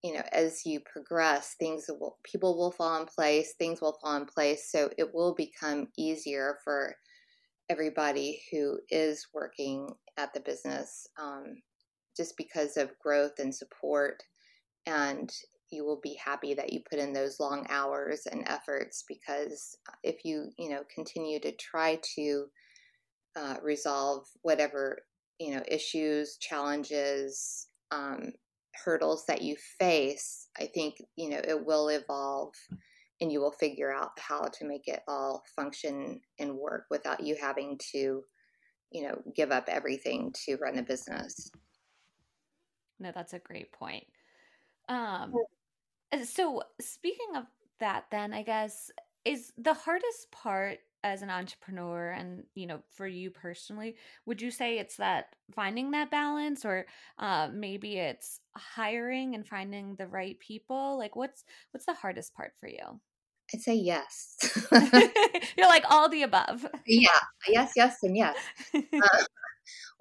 you 0.03 0.13
know 0.13 0.23
as 0.31 0.65
you 0.65 0.79
progress 0.81 1.55
things 1.59 1.85
will 1.99 2.17
people 2.23 2.57
will 2.57 2.71
fall 2.71 2.99
in 3.01 3.07
place 3.07 3.53
things 3.57 3.81
will 3.81 3.97
fall 4.01 4.17
in 4.17 4.25
place 4.25 4.69
so 4.71 4.89
it 4.97 5.13
will 5.13 5.33
become 5.33 5.87
easier 5.97 6.57
for 6.63 6.95
everybody 7.69 8.41
who 8.51 8.77
is 8.89 9.27
working 9.33 9.87
at 10.17 10.33
the 10.33 10.41
business 10.41 11.07
um, 11.19 11.55
just 12.15 12.35
because 12.37 12.77
of 12.77 12.97
growth 12.99 13.39
and 13.39 13.55
support 13.55 14.21
and 14.85 15.31
you 15.71 15.83
will 15.83 15.99
be 16.03 16.19
happy 16.23 16.53
that 16.53 16.71
you 16.71 16.81
put 16.87 16.99
in 16.99 17.13
those 17.13 17.39
long 17.39 17.65
hours 17.69 18.27
and 18.31 18.47
efforts 18.47 19.03
because 19.07 19.77
if 20.03 20.23
you 20.23 20.49
you 20.59 20.69
know 20.69 20.81
continue 20.93 21.39
to 21.39 21.51
try 21.53 21.99
to 22.15 22.45
uh, 23.35 23.55
resolve 23.63 24.27
whatever 24.41 24.99
you 25.39 25.55
know 25.55 25.63
issues 25.67 26.37
challenges 26.37 27.67
um, 27.91 28.31
hurdles 28.83 29.25
that 29.27 29.41
you 29.41 29.55
face, 29.79 30.47
I 30.59 30.65
think, 30.73 30.95
you 31.15 31.29
know, 31.29 31.41
it 31.43 31.65
will 31.65 31.89
evolve 31.89 32.53
and 33.21 33.31
you 33.31 33.39
will 33.39 33.51
figure 33.51 33.91
out 33.91 34.11
how 34.17 34.45
to 34.45 34.65
make 34.65 34.87
it 34.87 35.01
all 35.07 35.43
function 35.55 36.19
and 36.39 36.55
work 36.55 36.85
without 36.89 37.23
you 37.23 37.35
having 37.39 37.79
to, 37.91 38.23
you 38.91 39.03
know, 39.03 39.21
give 39.35 39.51
up 39.51 39.65
everything 39.67 40.33
to 40.45 40.57
run 40.57 40.77
a 40.77 40.83
business. 40.83 41.51
No, 42.99 43.11
that's 43.13 43.33
a 43.33 43.39
great 43.39 43.71
point. 43.71 44.05
Um, 44.89 45.33
so 46.25 46.63
speaking 46.81 47.35
of 47.35 47.45
that, 47.79 48.05
then 48.11 48.33
I 48.33 48.43
guess 48.43 48.91
is 49.25 49.53
the 49.57 49.73
hardest 49.73 50.31
part 50.31 50.79
as 51.03 51.21
an 51.21 51.29
entrepreneur 51.29 52.11
and 52.11 52.43
you 52.55 52.65
know 52.65 52.79
for 52.95 53.05
you 53.05 53.29
personally 53.29 53.95
would 54.25 54.41
you 54.41 54.49
say 54.51 54.79
it's 54.79 54.97
that 54.97 55.35
finding 55.53 55.91
that 55.91 56.09
balance 56.09 56.65
or 56.65 56.85
uh, 57.19 57.49
maybe 57.53 57.97
it's 57.97 58.39
hiring 58.55 59.35
and 59.35 59.47
finding 59.47 59.95
the 59.95 60.07
right 60.07 60.39
people? 60.39 60.97
Like 60.97 61.15
what's 61.15 61.43
what's 61.71 61.85
the 61.85 61.93
hardest 61.93 62.33
part 62.33 62.53
for 62.59 62.67
you? 62.67 62.99
I'd 63.53 63.61
say 63.61 63.75
yes. 63.75 64.37
You're 65.57 65.67
like 65.67 65.85
all 65.89 66.09
the 66.09 66.23
above. 66.23 66.65
Yeah. 66.87 67.09
Yes 67.47 67.73
yes 67.75 67.97
and 68.03 68.15
yes. 68.15 68.37
Uh, 68.75 69.23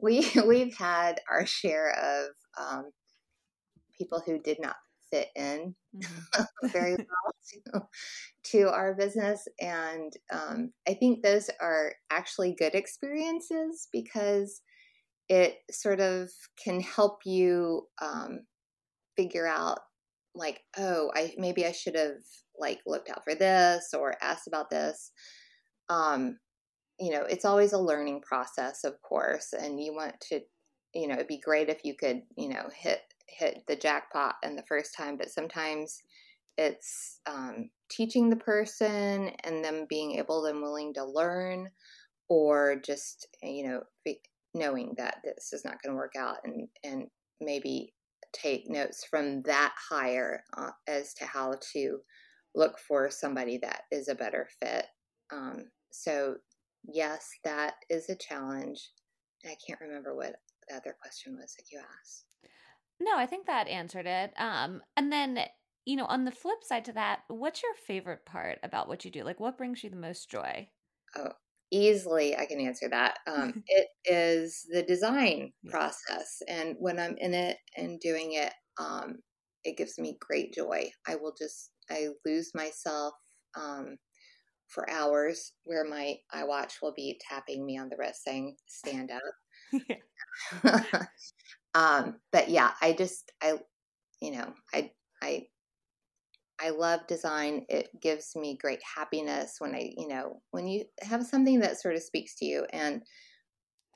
we 0.01 0.27
we've 0.47 0.77
had 0.77 1.21
our 1.31 1.47
share 1.47 1.93
of 1.93 2.27
um, 2.59 2.91
people 3.97 4.23
who 4.25 4.39
did 4.39 4.59
not 4.61 4.77
fit 5.13 5.29
in 5.37 5.75
mm-hmm. 5.95 6.67
very 6.73 6.97
well 6.97 7.35
to, 8.45 8.63
to, 8.63 8.71
our 8.71 8.95
business. 8.95 9.47
And 9.61 10.13
um, 10.33 10.73
I 10.89 10.95
think 10.95 11.23
those 11.23 11.51
are 11.61 11.93
actually 12.11 12.55
good 12.59 12.75
experiences 12.75 13.89
because 13.93 14.63
it 15.29 15.59
sort 15.71 16.01
of 16.01 16.31
can 16.63 16.81
help 16.81 17.21
you 17.25 17.87
um, 18.01 18.41
figure 19.17 19.47
out 19.47 19.79
like 20.35 20.61
oh 20.79 21.11
i 21.15 21.33
maybe 21.37 21.67
i 21.67 21.73
should 21.73 21.95
have 21.95 22.17
like 22.59 22.81
looked 22.87 23.11
out 23.11 23.23
for 23.25 23.35
this 23.35 23.93
or 23.93 24.15
asked 24.23 24.47
about 24.47 24.71
this 24.71 25.11
um 25.89 26.39
you 26.99 27.11
know 27.11 27.25
it's 27.25 27.45
always 27.45 27.73
a 27.73 27.79
learning 27.79 28.21
process 28.21 28.85
of 28.85 29.01
course 29.03 29.53
and 29.53 29.81
you 29.81 29.95
want 29.95 30.15
to 30.21 30.41
you 30.95 31.07
know 31.07 31.15
it'd 31.15 31.27
be 31.27 31.41
great 31.41 31.69
if 31.69 31.85
you 31.85 31.95
could 31.95 32.23
you 32.37 32.49
know 32.49 32.69
hit 32.75 33.01
hit 33.33 33.63
the 33.67 33.77
jackpot 33.77 34.37
in 34.43 34.57
the 34.57 34.65
first 34.69 34.95
time 34.97 35.17
but 35.17 35.31
sometimes 35.31 36.03
it's 36.59 37.21
um, 37.27 37.71
teaching 37.91 38.29
the 38.29 38.37
person 38.37 39.31
and 39.45 39.65
them 39.65 39.87
being 39.89 40.13
able 40.13 40.45
and 40.47 40.61
willing 40.61 40.93
to 40.95 41.05
learn 41.05 41.69
or 42.29 42.77
just 42.85 43.27
you 43.43 43.67
know 43.67 43.81
knowing 44.55 44.95
that 44.99 45.17
this 45.25 45.53
is 45.53 45.65
not 45.65 45.81
going 45.83 45.93
to 45.93 45.97
work 45.97 46.13
out 46.19 46.37
and 46.45 46.69
and 46.85 47.07
maybe 47.41 47.95
take 48.33 48.69
notes 48.69 49.05
from 49.09 49.43
that 49.43 49.75
hire 49.91 50.43
uh, 50.57 50.71
as 50.89 51.15
to 51.15 51.25
how 51.25 51.55
to 51.73 51.99
look 52.55 52.79
for 52.79 53.11
somebody 53.11 53.59
that 53.59 53.83
is 53.91 54.09
a 54.09 54.15
better 54.15 54.49
fit. 54.63 54.87
Um, 55.33 55.67
so, 55.91 56.37
yes, 56.85 57.29
that 57.45 57.75
is 57.89 58.09
a 58.09 58.17
challenge. 58.17 58.91
I 59.45 59.57
can't 59.67 59.81
remember 59.81 60.15
what 60.15 60.35
the 60.69 60.77
other 60.77 60.97
question 61.01 61.37
was 61.37 61.55
that 61.57 61.65
you 61.71 61.81
asked. 61.81 62.25
No, 63.01 63.17
I 63.17 63.27
think 63.27 63.47
that 63.47 63.69
answered 63.69 64.07
it. 64.07 64.33
Um, 64.39 64.83
and 64.97 65.13
then, 65.13 65.39
you 65.85 65.97
know, 65.97 66.07
on 66.07 66.25
the 66.25 66.31
flip 66.31 66.63
side 66.63 66.85
to 66.87 66.93
that, 66.93 67.25
what's 67.29 67.63
your 67.63 67.75
favorite 67.75 68.25
part 68.25 68.59
about 68.63 68.89
what 68.89 69.05
you 69.05 69.11
do? 69.11 69.25
Like, 69.25 69.41
what 69.41 69.59
brings 69.59 69.83
you 69.83 69.91
the 69.91 69.97
most 69.97 70.31
joy? 70.31 70.71
Oh, 71.17 71.33
easily 71.71 72.37
I 72.37 72.47
can 72.47 72.61
answer 72.61 72.89
that. 72.89 73.19
Um, 73.27 73.55
it 73.67 73.89
is 74.05 74.67
the 74.71 74.83
design 74.83 75.53
process. 75.69 76.43
And 76.49 76.77
when 76.79 76.99
I'm 76.99 77.17
in 77.19 77.35
it 77.35 77.59
and 77.77 78.01
doing 78.01 78.35
it, 78.35 78.53
um, 78.79 79.19
it 79.65 79.77
gives 79.77 79.99
me 79.99 80.17
great 80.21 80.53
joy. 80.55 80.91
I 81.07 81.17
will 81.17 81.35
just, 81.39 81.71
I 81.91 82.09
lose 82.25 82.53
myself 82.55 83.15
um, 83.57 83.97
for 84.69 84.89
hours 84.91 85.53
where 85.65 85.85
my 85.85 86.17
iWatch 86.35 86.75
will 86.83 86.95
be 86.95 87.21
tapping 87.29 87.67
me 87.67 87.79
on 87.79 87.89
the 87.89 87.97
wrist 87.99 88.25
saying, 88.25 88.57
stand 88.67 89.11
up. 89.11 89.23
um, 91.75 92.17
but 92.33 92.49
yeah, 92.49 92.73
I 92.81 92.93
just, 92.93 93.33
I, 93.43 93.55
you 94.21 94.33
know, 94.33 94.53
I, 94.73 94.93
I 95.23 95.47
I 96.61 96.71
love 96.71 97.01
design. 97.09 97.67
It 97.69 97.89
gives 98.01 98.37
me 98.37 98.57
great 98.57 98.81
happiness 98.95 99.57
when 99.59 99.75
I, 99.75 99.93
you 99.97 100.07
know, 100.07 100.43
when 100.53 100.69
you 100.69 100.85
have 101.01 101.27
something 101.27 101.59
that 101.61 101.81
sort 101.81 101.97
of 101.97 102.03
speaks 102.03 102.37
to 102.37 102.45
you. 102.45 102.67
And 102.73 103.03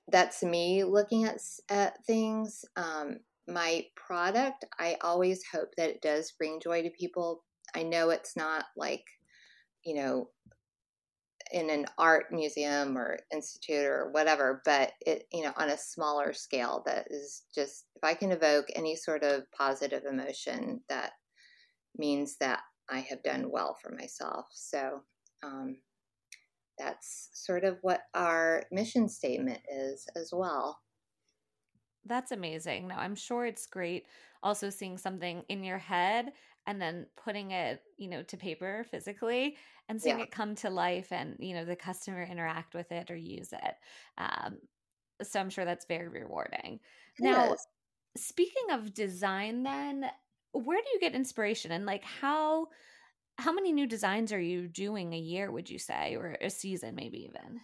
that's 0.09 0.43
me 0.43 0.83
looking 0.83 1.25
at, 1.25 1.39
at 1.69 2.05
things. 2.07 2.65
Um, 2.75 3.19
my 3.47 3.85
product, 3.95 4.65
I 4.81 4.97
always 5.01 5.45
hope 5.53 5.69
that 5.77 5.91
it 5.91 6.03
does 6.03 6.33
bring 6.33 6.61
joy 6.61 6.83
to 6.83 6.91
people. 6.91 7.45
I 7.75 7.85
know 7.85 8.11
it's 8.11 8.37
not 8.37 8.65
like, 8.77 9.05
you 9.85 9.95
know, 9.95 10.31
in 11.53 11.71
an 11.71 11.87
art 11.99 12.27
museum 12.31 12.97
or 12.97 13.19
institute 13.33 13.85
or 13.85 14.11
whatever, 14.13 14.63
but 14.65 14.93
it, 15.01 15.27
you 15.33 15.43
know, 15.45 15.53
on 15.57 15.71
a 15.71 15.79
smaller 15.79 16.33
scale 16.33 16.83
that 16.87 17.07
is 17.11 17.43
just, 17.55 17.87
if 17.95 18.05
I 18.05 18.15
can 18.15 18.33
evoke 18.33 18.67
any 18.75 18.97
sort 18.97 19.23
of 19.23 19.51
positive 19.53 20.05
emotion 20.05 20.81
that 20.89 21.13
means 21.97 22.37
that 22.39 22.61
I 22.89 23.01
have 23.01 23.23
done 23.23 23.51
well 23.51 23.77
for 23.83 23.91
myself. 23.91 24.47
So 24.53 25.03
um, 25.43 25.79
that's 26.79 27.31
sort 27.33 27.65
of 27.65 27.79
what 27.83 28.03
our 28.15 28.65
mission 28.71 29.09
statement 29.09 29.61
is 29.73 30.07
as 30.15 30.31
well. 30.33 30.81
That's 32.05 32.31
amazing. 32.31 32.87
Now, 32.87 32.99
I'm 32.99 33.17
sure 33.17 33.47
it's 33.47 33.67
great 33.67 34.07
also 34.43 34.71
seeing 34.71 34.97
something 34.97 35.43
in 35.49 35.65
your 35.65 35.79
head 35.79 36.33
and 36.67 36.81
then 36.81 37.07
putting 37.17 37.53
it, 37.53 37.83
you 37.97 38.09
know, 38.09 38.23
to 38.25 38.37
paper 38.37 38.87
physically 38.91 39.57
and 39.89 40.01
seeing 40.01 40.19
yeah. 40.19 40.25
it 40.25 40.31
come 40.31 40.55
to 40.57 40.71
life 40.71 41.13
and, 41.13 41.37
you 41.39 41.55
know, 41.55 41.65
the 41.65 41.77
customer 41.77 42.23
interact 42.23 42.75
with 42.75 42.91
it 42.91 43.11
or 43.11 43.17
use 43.17 43.53
it. 43.53 43.75
Um, 44.19 44.59
so 45.23 45.41
I'm 45.41 45.51
sure 45.51 45.65
that's 45.65 45.87
very 45.87 46.09
rewarding. 46.09 46.81
It 47.19 47.23
now, 47.23 47.53
is. 47.53 47.67
speaking 48.17 48.71
of 48.73 48.95
design, 48.95 49.63
then, 49.63 50.05
where 50.53 50.79
do 50.79 50.89
you 50.95 51.01
get 51.01 51.15
inspiration 51.15 51.73
and 51.73 51.87
like 51.87 52.05
how 52.05 52.69
how 53.39 53.53
many 53.53 53.73
new 53.73 53.87
designs 53.87 54.33
are 54.33 54.41
you 54.41 54.67
doing 54.67 55.13
a 55.13 55.19
year 55.19 55.51
would 55.51 55.69
you 55.69 55.79
say 55.79 56.17
or 56.17 56.37
a 56.41 56.49
season 56.49 56.95
maybe 56.95 57.25
even 57.25 57.61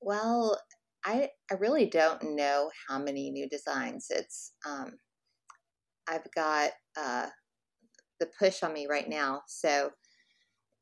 well 0.00 0.58
i 1.04 1.28
i 1.50 1.54
really 1.54 1.86
don't 1.86 2.22
know 2.22 2.70
how 2.88 2.98
many 2.98 3.30
new 3.30 3.48
designs 3.48 4.06
it's 4.10 4.52
um 4.66 4.92
i've 6.08 6.26
got 6.34 6.70
uh 6.96 7.26
the 8.20 8.28
push 8.38 8.62
on 8.62 8.72
me 8.72 8.86
right 8.88 9.08
now 9.08 9.42
so 9.46 9.90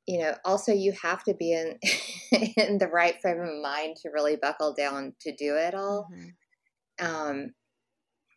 you 0.07 0.19
know 0.19 0.35
also 0.45 0.73
you 0.73 0.93
have 1.03 1.23
to 1.23 1.35
be 1.35 1.53
in 1.53 1.79
in 2.57 2.79
the 2.79 2.89
right 2.89 3.21
frame 3.21 3.41
of 3.41 3.63
mind 3.63 3.97
to 3.97 4.11
really 4.11 4.37
buckle 4.37 4.75
down 4.75 5.13
to 5.21 5.35
do 5.35 5.57
it 5.57 5.75
all 5.75 6.09
mm-hmm. 6.13 7.07
um 7.07 7.53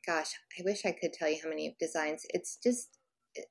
gosh, 0.05 0.31
I 0.59 0.63
wish 0.63 0.85
I 0.85 0.91
could 0.91 1.13
tell 1.13 1.29
you 1.29 1.39
how 1.43 1.49
many 1.49 1.75
designs. 1.79 2.25
It's 2.29 2.57
just 2.63 2.97
it, 3.33 3.45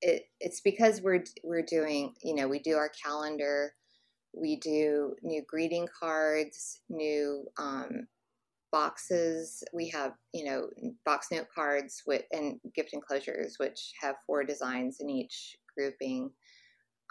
it 0.00 0.22
it's 0.40 0.60
because 0.60 1.00
we're 1.00 1.24
we're 1.42 1.62
doing, 1.62 2.14
you 2.22 2.34
know, 2.34 2.48
we 2.48 2.58
do 2.58 2.76
our 2.76 2.90
calendar, 3.02 3.74
we 4.32 4.56
do 4.56 5.14
new 5.22 5.42
greeting 5.46 5.88
cards, 5.98 6.80
new 6.88 7.44
um, 7.58 8.08
boxes. 8.72 9.62
We 9.72 9.88
have, 9.90 10.12
you 10.32 10.44
know, 10.44 10.68
box 11.04 11.28
note 11.30 11.46
cards 11.54 12.02
with 12.06 12.22
and 12.32 12.58
gift 12.74 12.90
enclosures, 12.92 13.56
which 13.58 13.92
have 14.00 14.16
four 14.26 14.44
designs 14.44 14.98
in 15.00 15.08
each 15.08 15.56
grouping. 15.76 16.30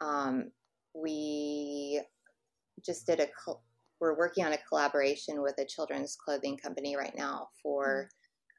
Um, 0.01 0.51
we 0.93 2.01
just 2.85 3.05
did 3.05 3.19
a. 3.19 3.27
We're 3.99 4.17
working 4.17 4.45
on 4.45 4.53
a 4.53 4.57
collaboration 4.69 5.41
with 5.41 5.55
a 5.59 5.65
children's 5.65 6.17
clothing 6.17 6.57
company 6.57 6.97
right 6.97 7.13
now 7.15 7.47
for 7.61 8.09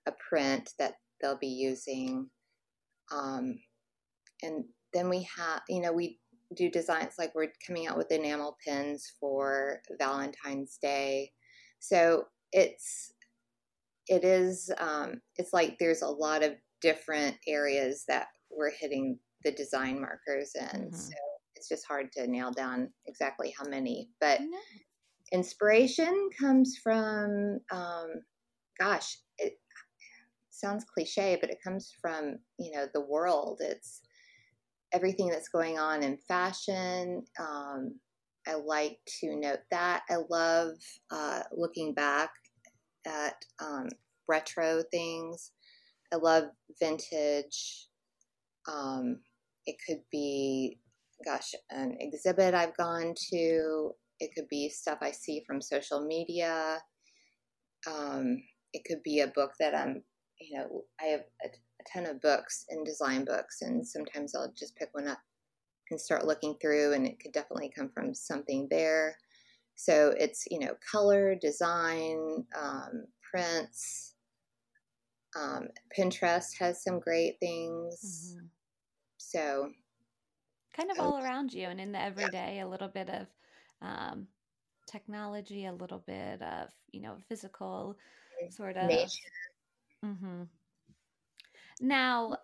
a 0.07 0.13
print 0.29 0.71
that 0.79 0.95
they'll 1.21 1.39
be 1.39 1.47
using. 1.49 2.31
Um, 3.13 3.59
and 4.43 4.65
then 4.93 5.09
we 5.09 5.29
have, 5.37 5.63
you 5.69 5.81
know, 5.81 5.93
we 5.93 6.19
do 6.55 6.71
designs 6.71 7.15
like 7.19 7.35
we're 7.35 7.53
coming 7.67 7.87
out 7.87 7.97
with 7.97 8.13
enamel 8.13 8.57
pins 8.65 9.13
for 9.21 9.81
Valentine's 9.99 10.79
Day. 10.81 11.33
So 11.79 12.25
it's, 12.53 13.13
it 14.07 14.25
is, 14.25 14.71
um, 14.79 15.21
it's 15.37 15.53
like 15.53 15.77
there's 15.79 16.03
a 16.03 16.09
lot 16.09 16.43
of 16.43 16.53
different 16.81 17.37
areas 17.47 18.05
that 18.09 18.29
we're 18.51 18.71
hitting 18.71 19.19
the 19.45 19.53
design 19.53 20.01
markers 20.01 20.53
in. 20.55 20.81
Mm-hmm. 20.81 20.95
So 20.95 21.13
it's 21.57 21.69
just 21.69 21.87
hard 21.87 22.13
to 22.13 22.27
nail 22.27 22.51
down 22.51 22.91
exactly 23.07 23.55
how 23.59 23.69
many. 23.69 24.09
But 24.21 24.41
inspiration 25.33 26.31
comes 26.39 26.79
from, 26.83 27.59
um, 27.73 28.09
gosh, 28.79 29.19
it, 29.39 29.55
sounds 30.51 30.85
cliche, 30.85 31.37
but 31.41 31.51
it 31.51 31.59
comes 31.63 31.93
from, 32.01 32.39
you 32.59 32.73
know, 32.73 32.87
the 32.95 33.01
world. 33.01 33.61
It's 33.61 34.01
everything 34.93 35.29
that's 35.29 35.49
going 35.49 35.79
on 35.79 36.03
in 36.03 36.17
fashion. 36.17 37.25
Um, 37.39 37.99
I 38.47 38.55
like 38.55 38.99
to 39.21 39.37
note 39.37 39.61
that. 39.71 40.03
I 40.09 40.17
love 40.31 40.77
uh, 41.11 41.43
looking 41.53 41.93
back 41.93 42.31
at 43.07 43.35
um, 43.61 43.89
retro 44.29 44.83
things. 44.91 45.53
I 46.13 46.17
love 46.17 46.45
vintage. 46.81 47.89
Um, 48.73 49.21
it 49.67 49.77
could 49.87 50.03
be, 50.11 50.79
gosh, 51.25 51.55
an 51.71 51.97
exhibit 52.01 52.55
I've 52.55 52.77
gone 52.77 53.15
to. 53.31 53.93
It 54.21 54.31
could 54.35 54.49
be 54.49 54.69
stuff 54.69 54.99
I 55.03 55.11
see 55.11 55.43
from 55.47 55.61
social 55.61 56.07
media. 56.07 56.79
Um, 57.87 58.43
it 58.73 58.83
could 58.87 59.03
be 59.03 59.21
a 59.21 59.29
book 59.29 59.53
that 59.61 59.75
I'm 59.75 60.03
you 60.41 60.59
know, 60.59 60.85
I 61.01 61.05
have 61.07 61.25
a, 61.45 61.49
a 61.49 61.85
ton 61.93 62.07
of 62.07 62.21
books 62.21 62.65
and 62.71 62.85
design 62.85 63.25
books, 63.25 63.63
and 63.63 63.87
sometimes 63.87 64.35
I'll 64.35 64.53
just 64.57 64.77
pick 64.77 64.91
one 64.93 65.09
up 65.09 65.19
and 65.91 66.01
start 66.01 66.27
looking 66.27 66.57
through, 66.61 66.93
and 66.95 67.07
it 67.07 67.21
could 67.21 67.33
definitely 67.33 67.73
come 67.75 67.91
from 67.95 68.15
something 68.15 68.69
there. 68.71 69.17
So 69.77 70.15
it's 70.19 70.45
you 70.51 70.61
know 70.61 70.75
color, 70.91 71.35
design, 71.35 72.45
um, 72.59 73.05
prints. 73.31 74.15
Um, 75.37 75.69
Pinterest 75.99 76.57
has 76.61 76.83
some 76.83 77.01
great 77.01 77.35
things. 77.41 78.37
Mm-hmm. 78.37 78.47
So 79.35 79.73
kind 80.77 80.91
of 80.91 80.99
all 80.99 81.19
around 81.19 81.53
you, 81.53 81.67
and 81.67 81.81
in 81.81 81.93
the 81.93 82.01
everyday, 82.01 82.57
yeah. 82.57 82.65
a 82.65 82.69
little 82.69 82.89
bit 82.89 83.11
of 83.11 83.27
um, 83.83 84.29
technology, 84.91 85.67
a 85.67 85.73
little 85.73 86.03
bit 86.07 86.41
of 86.41 86.69
you 86.93 87.01
know 87.01 87.17
physical 87.29 87.97
sort 88.51 88.77
of 88.77 88.89
nature 88.89 89.09
Mm-hmm. 90.05 90.43
Now, 91.81 92.37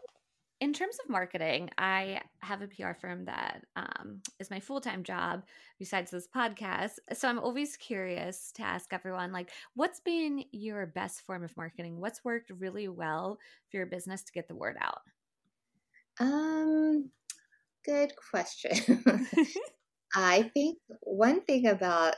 in 0.61 0.73
terms 0.73 0.99
of 1.03 1.11
marketing, 1.11 1.71
I 1.79 2.21
have 2.41 2.63
a 2.63 2.69
PR 2.69 2.93
firm 2.93 3.25
that 3.27 3.65
um, 3.77 4.21
is 4.39 4.51
my 4.51 4.61
full 4.61 4.81
time 4.81 5.03
job 5.03 5.43
besides 5.79 6.11
this 6.11 6.29
podcast. 6.35 6.93
So 7.13 7.29
I'm 7.29 7.39
always 7.39 7.77
curious 7.77 8.53
to 8.57 8.63
ask 8.63 8.93
everyone, 8.93 9.33
like, 9.33 9.51
what's 9.75 10.01
been 10.01 10.45
your 10.53 10.87
best 10.87 11.23
form 11.23 11.45
of 11.45 11.57
marketing? 11.57 12.01
What's 12.01 12.25
worked 12.25 12.51
really 12.59 12.89
well 12.89 13.39
for 13.71 13.77
your 13.77 13.87
business 13.87 14.23
to 14.25 14.33
get 14.33 14.49
the 14.49 14.57
word 14.57 14.77
out? 14.81 15.01
Um, 16.21 17.11
good 17.85 18.13
question. 18.31 19.05
I 20.15 20.51
think 20.55 20.79
one 21.01 21.43
thing 21.43 21.67
about 21.67 22.15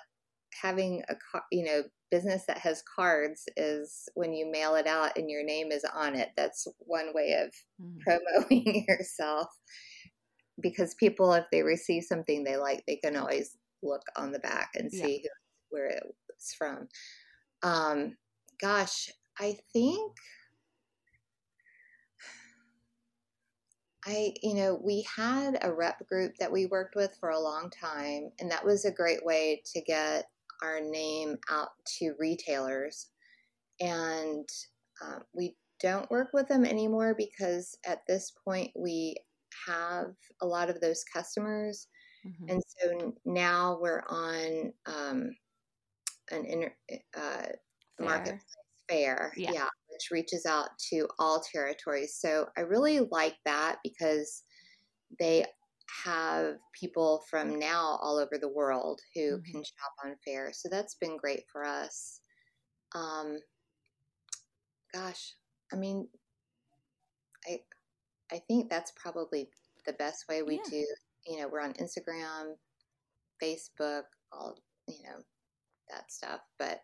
having 0.61 1.03
a 1.09 1.15
you 1.51 1.65
know 1.65 1.83
business 2.11 2.45
that 2.47 2.59
has 2.59 2.83
cards 2.95 3.45
is 3.57 4.09
when 4.15 4.35
you 4.35 4.51
mail 4.51 4.75
it 4.75 4.87
out 4.87 5.17
and 5.17 5.31
your 5.31 5.45
name 5.45 5.73
is 5.73 5.85
on 5.95 6.15
it. 6.15 6.29
That's 6.37 6.67
one 6.79 7.15
way 7.15 7.33
of 7.43 7.55
mm. 7.83 7.99
promoting 8.01 8.85
yourself 8.89 9.49
because 10.61 10.95
people, 10.95 11.33
if 11.33 11.47
they 11.51 11.63
receive 11.63 12.05
something 12.05 12.45
they 12.45 12.57
like, 12.57 12.85
they 12.87 12.97
can 12.97 13.17
always 13.17 13.57
look 13.83 14.03
on 14.17 14.31
the 14.31 14.39
back 14.41 14.71
and 14.75 14.93
see 14.93 15.23
yeah. 15.25 15.31
who, 15.71 15.77
where 15.77 16.01
it's 16.29 16.55
from. 16.55 16.89
Um, 17.63 18.17
gosh, 18.61 19.11
I 19.41 19.57
think. 19.73 20.13
I, 24.05 24.35
you 24.43 24.55
know, 24.55 24.81
we 24.83 25.07
had 25.15 25.59
a 25.63 25.73
rep 25.73 26.07
group 26.09 26.33
that 26.39 26.51
we 26.51 26.67
worked 26.67 26.97
with 26.97 27.17
for 27.21 27.31
a 27.31 27.41
long 27.41 27.71
time, 27.71 28.31
and 28.41 28.51
that 28.51 28.65
was 28.65 28.85
a 28.85 28.91
great 28.91 29.25
way 29.25 29.63
to 29.73 29.81
get 29.83 30.25
our 30.63 30.81
name 30.81 31.37
out 31.51 31.71
to 31.99 32.15
retailers. 32.19 33.09
And 33.81 34.49
uh, 35.05 35.21
we 35.33 35.57
don't 35.81 36.11
work 36.11 36.31
with 36.33 36.49
them 36.49 36.65
anymore 36.65 37.15
because 37.17 37.77
at 37.87 38.07
this 38.07 38.33
point 38.45 38.71
we 38.77 39.17
have 39.67 40.15
a 40.41 40.47
lot 40.47 40.71
of 40.71 40.81
those 40.81 41.05
customers. 41.05 41.89
Mm-hmm. 42.27 42.51
And 42.51 42.63
so 42.67 43.15
now 43.25 43.79
we're 43.81 44.05
on 44.09 44.73
um, 44.87 45.31
an 46.31 46.45
inter, 46.47 46.73
uh, 47.17 47.47
marketplace 48.01 48.43
Faire, 48.89 49.33
yeah. 49.37 49.53
yeah, 49.53 49.69
which 50.03 50.11
reaches 50.11 50.47
out 50.47 50.71
to 50.91 51.07
all 51.19 51.41
territories. 51.41 52.17
So 52.19 52.47
I 52.57 52.63
really 52.63 53.01
like 53.11 53.37
that 53.45 53.77
because 53.83 54.43
they 55.19 55.45
have 56.05 56.55
people 56.79 57.23
from 57.29 57.59
now 57.59 57.99
all 58.03 58.19
over 58.19 58.39
the 58.39 58.49
world 58.49 59.01
who 59.15 59.21
mm-hmm. 59.37 59.51
can 59.51 59.63
shop 59.63 59.93
on 60.05 60.17
Faire. 60.25 60.51
So 60.53 60.69
that's 60.71 60.95
been 60.95 61.17
great 61.17 61.45
for 61.53 61.65
us. 61.65 62.21
Um, 62.95 63.39
gosh, 64.93 65.35
I 65.73 65.77
mean, 65.77 66.09
I 67.47 67.61
I 68.33 68.41
think 68.49 68.71
that's 68.71 68.93
probably 68.97 69.49
the 69.87 69.93
best 69.95 70.25
way 70.29 70.43
we 70.43 70.57
yeah. 70.65 70.71
do. 70.71 70.87
You 71.27 71.41
know, 71.41 71.49
we're 71.49 71.61
on 71.61 71.75
Instagram, 71.75 72.55
Facebook, 73.43 74.03
all 74.33 74.57
you 74.89 75.03
know, 75.05 75.23
that 75.91 76.11
stuff. 76.11 76.41
But 76.59 76.81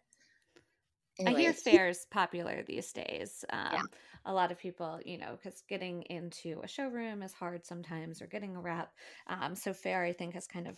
Anyways. 1.18 1.36
I 1.36 1.40
hear 1.40 1.52
Faire's 1.52 2.06
popular 2.10 2.62
these 2.66 2.92
days. 2.92 3.44
Um, 3.50 3.68
yeah. 3.72 3.82
A 4.26 4.32
lot 4.32 4.52
of 4.52 4.58
people, 4.58 5.00
you 5.04 5.18
know, 5.18 5.36
because 5.36 5.62
getting 5.68 6.02
into 6.02 6.60
a 6.62 6.68
showroom 6.68 7.22
is 7.22 7.32
hard 7.32 7.64
sometimes, 7.64 8.20
or 8.20 8.26
getting 8.26 8.56
a 8.56 8.60
rep. 8.60 8.92
Um, 9.28 9.54
so 9.54 9.72
Faire, 9.72 10.04
I 10.04 10.12
think, 10.12 10.34
has 10.34 10.46
kind 10.46 10.68
of 10.68 10.76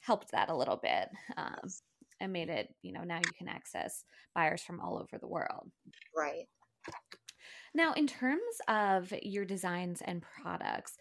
helped 0.00 0.32
that 0.32 0.48
a 0.48 0.56
little 0.56 0.76
bit 0.76 1.08
um, 1.36 1.68
and 2.20 2.32
made 2.32 2.48
it, 2.48 2.74
you 2.82 2.92
know, 2.92 3.02
now 3.04 3.18
you 3.18 3.32
can 3.36 3.48
access 3.48 4.04
buyers 4.34 4.62
from 4.62 4.80
all 4.80 4.96
over 4.98 5.18
the 5.18 5.28
world. 5.28 5.70
Right. 6.16 6.46
Now, 7.74 7.92
in 7.92 8.06
terms 8.06 8.40
of 8.66 9.12
your 9.22 9.44
designs 9.44 10.02
and 10.04 10.22
products, 10.22 10.96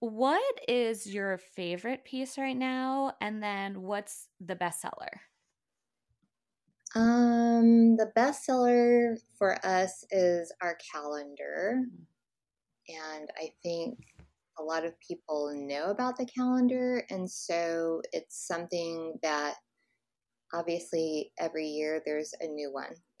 what 0.00 0.60
is 0.68 1.12
your 1.12 1.38
favorite 1.38 2.04
piece 2.04 2.38
right 2.38 2.56
now? 2.56 3.14
And 3.20 3.42
then 3.42 3.82
what's 3.82 4.28
the 4.38 4.54
bestseller? 4.54 5.08
Um, 6.94 7.96
the 7.96 8.10
bestseller 8.16 9.16
for 9.36 9.64
us 9.64 10.04
is 10.10 10.52
our 10.62 10.78
calendar. 10.92 11.82
And 12.88 13.28
I 13.36 13.50
think 13.62 13.98
a 14.58 14.62
lot 14.62 14.84
of 14.84 14.98
people 15.00 15.52
know 15.54 15.90
about 15.90 16.16
the 16.16 16.26
calendar. 16.26 17.04
And 17.10 17.30
so 17.30 18.00
it's 18.12 18.46
something 18.46 19.18
that 19.22 19.54
obviously 20.54 21.32
every 21.38 21.66
year 21.66 22.02
there's 22.04 22.34
a 22.40 22.46
new 22.46 22.72
one. 22.72 22.94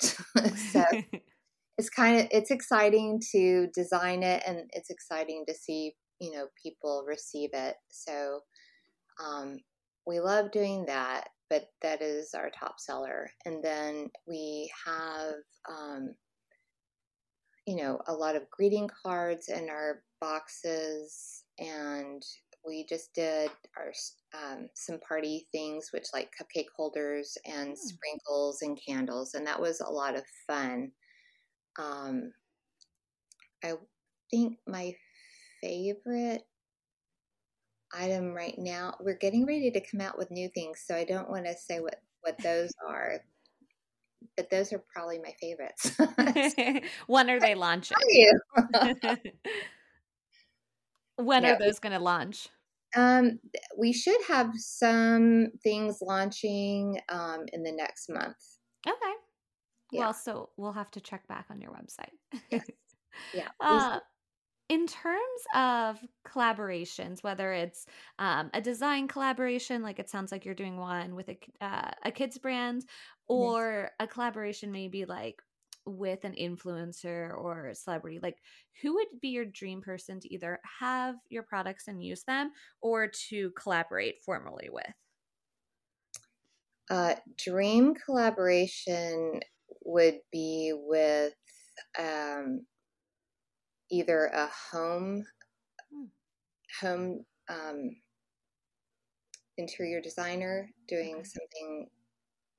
so 0.72 0.84
it's 1.78 1.90
kind 1.90 2.20
of 2.20 2.28
it's 2.30 2.50
exciting 2.50 3.20
to 3.32 3.68
design 3.74 4.22
it 4.22 4.42
and 4.46 4.70
it's 4.72 4.90
exciting 4.90 5.44
to 5.46 5.54
see, 5.54 5.94
you 6.20 6.32
know, 6.32 6.46
people 6.60 7.04
receive 7.06 7.50
it. 7.52 7.76
So 7.90 8.40
um, 9.22 9.58
we 10.06 10.20
love 10.20 10.50
doing 10.50 10.86
that 10.86 11.28
but 11.50 11.70
that 11.82 12.02
is 12.02 12.34
our 12.34 12.50
top 12.50 12.78
seller. 12.78 13.30
And 13.44 13.62
then 13.62 14.10
we 14.26 14.70
have, 14.86 15.34
um, 15.68 16.14
you 17.66 17.76
know, 17.76 18.00
a 18.06 18.12
lot 18.12 18.36
of 18.36 18.50
greeting 18.50 18.88
cards 19.02 19.48
in 19.48 19.68
our 19.68 20.02
boxes, 20.20 21.44
and 21.58 22.22
we 22.66 22.84
just 22.88 23.14
did 23.14 23.50
our 23.76 23.92
um, 24.34 24.68
some 24.74 24.98
party 25.00 25.46
things, 25.52 25.88
which 25.92 26.06
like 26.12 26.30
cupcake 26.30 26.66
holders 26.76 27.36
and 27.46 27.70
mm. 27.70 27.76
sprinkles 27.76 28.62
and 28.62 28.78
candles, 28.86 29.34
and 29.34 29.46
that 29.46 29.60
was 29.60 29.80
a 29.80 29.90
lot 29.90 30.16
of 30.16 30.24
fun. 30.46 30.90
Um, 31.78 32.32
I 33.64 33.74
think 34.30 34.58
my 34.66 34.94
favorite 35.60 36.42
item 37.92 38.32
right 38.32 38.54
now. 38.58 38.94
We're 39.00 39.16
getting 39.16 39.46
ready 39.46 39.70
to 39.70 39.80
come 39.80 40.00
out 40.00 40.18
with 40.18 40.30
new 40.30 40.48
things, 40.48 40.82
so 40.86 40.94
I 40.94 41.04
don't 41.04 41.30
want 41.30 41.46
to 41.46 41.54
say 41.56 41.80
what 41.80 42.00
what 42.22 42.36
those 42.42 42.70
are. 42.86 43.20
But 44.36 44.50
those 44.50 44.72
are 44.72 44.82
probably 44.92 45.18
my 45.18 45.32
favorites. 45.40 45.92
when 47.06 47.30
are 47.30 47.40
they 47.40 47.54
launching? 47.54 47.96
when 51.16 51.44
are 51.44 51.58
those 51.58 51.78
going 51.78 51.92
to 51.92 51.98
launch? 52.00 52.48
Um, 52.96 53.38
we 53.76 53.92
should 53.92 54.20
have 54.28 54.50
some 54.56 55.48
things 55.62 55.98
launching 56.00 56.98
um, 57.08 57.44
in 57.52 57.62
the 57.62 57.72
next 57.72 58.08
month. 58.08 58.36
Okay. 58.86 59.12
Yeah. 59.92 60.00
Well, 60.00 60.14
so 60.14 60.50
we'll 60.56 60.72
have 60.72 60.90
to 60.92 61.00
check 61.00 61.26
back 61.28 61.46
on 61.50 61.60
your 61.60 61.70
website. 61.70 62.40
yes. 62.50 62.64
Yeah. 63.34 63.48
Uh, 63.60 64.00
in 64.68 64.86
terms 64.86 65.42
of 65.54 65.98
collaborations, 66.26 67.22
whether 67.22 67.52
it's 67.52 67.86
um, 68.18 68.50
a 68.52 68.60
design 68.60 69.08
collaboration, 69.08 69.82
like 69.82 69.98
it 69.98 70.10
sounds 70.10 70.30
like 70.30 70.44
you're 70.44 70.54
doing 70.54 70.76
one 70.76 71.14
with 71.14 71.30
a, 71.30 71.38
uh, 71.60 71.90
a 72.04 72.10
kids 72.10 72.36
brand, 72.38 72.84
or 73.28 73.82
yes. 73.82 73.92
a 74.00 74.06
collaboration 74.06 74.70
maybe 74.70 75.04
like 75.04 75.40
with 75.86 76.24
an 76.24 76.34
influencer 76.34 77.34
or 77.36 77.72
celebrity, 77.74 78.18
like 78.22 78.36
who 78.82 78.94
would 78.94 79.06
be 79.22 79.28
your 79.28 79.46
dream 79.46 79.80
person 79.80 80.20
to 80.20 80.32
either 80.32 80.60
have 80.80 81.14
your 81.30 81.42
products 81.42 81.88
and 81.88 82.02
use 82.02 82.22
them 82.24 82.50
or 82.82 83.08
to 83.28 83.50
collaborate 83.52 84.16
formally 84.24 84.68
with? 84.70 84.92
Uh, 86.90 87.14
dream 87.38 87.94
collaboration 87.94 89.40
would 89.84 90.18
be 90.30 90.72
with 90.74 91.34
um, 91.98 92.66
either 93.90 94.26
a 94.26 94.48
home 94.72 95.24
hmm. 95.92 96.04
home 96.80 97.24
um, 97.48 97.90
interior 99.56 100.00
designer 100.00 100.70
doing 100.86 101.16
okay. 101.16 101.24
something 101.24 101.88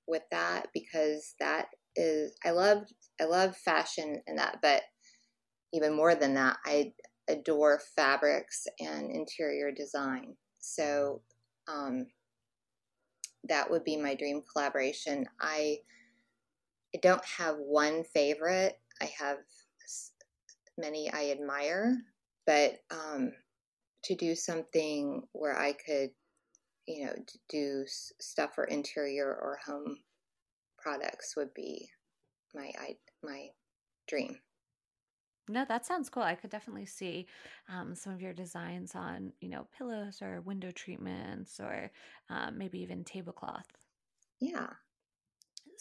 with 0.07 0.23
that 0.31 0.67
because 0.73 1.35
that 1.39 1.67
is 1.95 2.35
I 2.45 2.51
love 2.51 2.83
I 3.21 3.25
love 3.25 3.55
fashion 3.57 4.21
and 4.27 4.37
that, 4.37 4.59
but 4.61 4.83
even 5.73 5.95
more 5.95 6.15
than 6.15 6.33
that, 6.33 6.57
I 6.65 6.93
adore 7.27 7.79
fabrics 7.95 8.65
and 8.79 9.11
interior 9.11 9.71
design. 9.71 10.35
So 10.59 11.21
um, 11.67 12.07
that 13.47 13.69
would 13.69 13.83
be 13.83 13.97
my 13.97 14.15
dream 14.15 14.41
collaboration. 14.51 15.25
I 15.39 15.77
I 16.95 16.99
don't 17.01 17.23
have 17.25 17.57
one 17.57 18.03
favorite. 18.03 18.79
I 19.01 19.11
have 19.19 19.37
many 20.79 21.11
I 21.11 21.31
admire, 21.31 21.95
but 22.45 22.79
um, 22.91 23.33
to 24.05 24.15
do 24.15 24.35
something 24.35 25.23
where 25.33 25.57
I 25.57 25.73
could, 25.73 26.11
you 26.87 27.05
know, 27.05 27.13
do 27.49 27.83
stuff 27.87 28.55
for 28.55 28.63
interior 28.63 29.27
or 29.27 29.59
home 29.65 29.97
products 30.77 31.35
would 31.35 31.53
be 31.53 31.89
my 32.55 32.71
I, 32.79 32.97
my 33.23 33.49
dream. 34.07 34.39
No, 35.49 35.65
that 35.65 35.85
sounds 35.85 36.09
cool. 36.09 36.21
I 36.21 36.35
could 36.35 36.51
definitely 36.51 36.85
see 36.85 37.25
um, 37.67 37.95
some 37.95 38.13
of 38.13 38.21
your 38.21 38.33
designs 38.33 38.93
on, 38.93 39.33
you 39.41 39.49
know, 39.49 39.67
pillows 39.75 40.21
or 40.21 40.41
window 40.41 40.69
treatments 40.69 41.59
or 41.59 41.91
um, 42.29 42.57
maybe 42.57 42.79
even 42.81 43.03
tablecloth. 43.03 43.65
Yeah. 44.39 44.69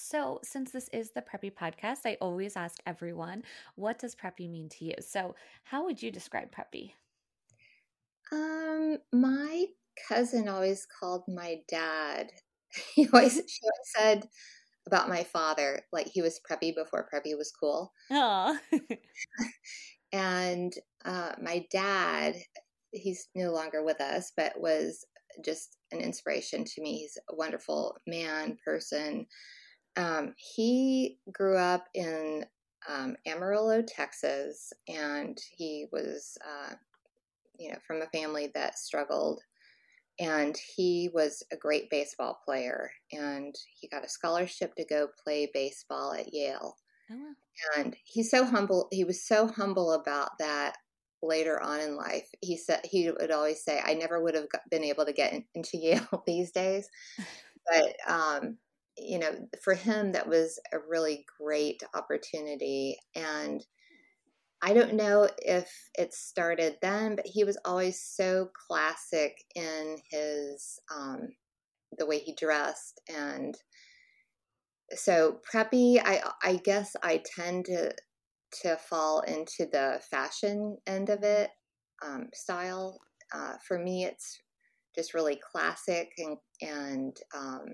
So, 0.00 0.38
since 0.44 0.70
this 0.70 0.88
is 0.92 1.11
the 1.11 1.22
Preppy 1.22 1.52
podcast, 1.52 2.06
I 2.06 2.16
always 2.20 2.56
ask 2.56 2.78
everyone, 2.87 3.42
what 3.74 3.98
does 3.98 4.14
Preppy 4.14 4.48
mean 4.48 4.68
to 4.68 4.84
you? 4.84 4.94
So, 5.00 5.34
how 5.64 5.84
would 5.87 6.00
you 6.00 6.12
describe 6.12 6.54
Preppy? 6.54 6.92
Um, 8.30 8.98
my 9.12 9.66
cousin 10.08 10.48
always 10.48 10.87
called 10.87 11.24
my 11.26 11.56
dad. 11.68 12.30
He 12.94 13.08
always 13.12 13.32
she 13.48 13.61
always 13.64 13.92
said 13.96 14.28
about 14.87 15.08
my 15.08 15.24
father, 15.24 15.80
like 15.92 16.06
he 16.06 16.22
was 16.22 16.40
preppy 16.48 16.72
before 16.72 17.08
preppy 17.12 17.37
was 17.37 17.50
cool. 17.50 17.92
Oh. 18.08 18.56
and 20.12 20.72
uh, 21.04 21.32
my 21.42 21.66
dad, 21.72 22.37
he's 22.92 23.30
no 23.34 23.50
longer 23.50 23.82
with 23.82 24.00
us, 24.00 24.32
but 24.37 24.61
was 24.61 25.04
just 25.44 25.76
an 25.90 26.00
inspiration 26.00 26.64
to 26.64 26.82
me. 26.82 26.98
He's 26.98 27.18
a 27.28 27.34
wonderful 27.34 27.96
man, 28.06 28.58
person. 28.64 29.26
Um, 29.96 30.35
he 30.37 31.18
grew 31.33 31.57
up 31.57 31.88
in 31.94 32.44
um, 32.88 33.16
Amarillo, 33.27 33.83
Texas, 33.83 34.72
and 34.88 35.38
he 35.57 35.87
was 35.92 36.38
uh, 36.46 36.74
you 37.59 37.70
know, 37.70 37.79
from 37.87 38.03
a 38.03 38.07
family 38.07 38.51
that 38.55 38.79
struggled. 38.79 39.42
And 40.20 40.57
he 40.77 41.11
was 41.14 41.44
a 41.53 41.57
great 41.57 41.90
baseball 41.90 42.40
player, 42.44 42.90
and 43.12 43.55
he 43.79 43.88
got 43.88 44.05
a 44.05 44.09
scholarship 44.09 44.74
to 44.77 44.85
go 44.85 45.09
play 45.24 45.48
baseball 45.53 46.12
at 46.12 46.35
Yale. 46.35 46.77
Oh, 47.11 47.16
wow. 47.16 47.35
And 47.77 47.96
he's 48.05 48.31
so 48.31 48.44
humble. 48.44 48.88
He 48.90 49.05
was 49.05 49.22
so 49.27 49.46
humble 49.48 49.92
about 49.92 50.38
that 50.38 50.77
later 51.22 51.61
on 51.62 51.81
in 51.81 51.96
life. 51.96 52.29
He 52.40 52.57
said 52.57 52.81
he 52.85 53.11
would 53.11 53.31
always 53.31 53.62
say, 53.62 53.81
"I 53.85 53.94
never 53.94 54.22
would 54.22 54.35
have 54.35 54.48
been 54.70 54.85
able 54.85 55.05
to 55.07 55.12
get 55.12 55.33
in, 55.33 55.44
into 55.55 55.77
Yale 55.79 56.22
these 56.27 56.53
days," 56.53 56.88
but 57.66 57.96
um, 58.07 58.59
you 59.00 59.18
know, 59.18 59.32
for 59.62 59.74
him, 59.74 60.12
that 60.12 60.28
was 60.28 60.58
a 60.72 60.78
really 60.78 61.24
great 61.40 61.82
opportunity. 61.94 62.96
And 63.14 63.64
I 64.61 64.72
don't 64.74 64.94
know 64.94 65.28
if 65.38 65.70
it 65.96 66.12
started 66.12 66.76
then, 66.82 67.16
but 67.16 67.26
he 67.26 67.44
was 67.44 67.58
always 67.64 68.00
so 68.02 68.50
classic 68.66 69.37
in 69.54 69.98
his 70.11 70.80
um, 70.94 71.28
the 71.96 72.06
way 72.06 72.18
he 72.18 72.34
dressed, 72.34 73.00
and 73.08 73.56
so 74.94 75.38
preppy. 75.50 76.00
I 76.04 76.22
I 76.42 76.56
guess 76.56 76.96
I 77.02 77.22
tend 77.24 77.66
to 77.66 77.92
to 78.62 78.76
fall 78.76 79.20
into 79.20 79.66
the 79.70 80.00
fashion 80.11 80.78
end 80.87 81.11
of 81.11 81.22
it 81.22 81.50
um, 82.04 82.28
style. 82.34 82.98
Uh, 83.32 83.54
for 83.66 83.78
me, 83.78 84.04
it's 84.04 84.40
just 84.96 85.14
really 85.14 85.38
classic, 85.52 86.08
and 86.18 86.37
and 86.62 87.16
um, 87.37 87.64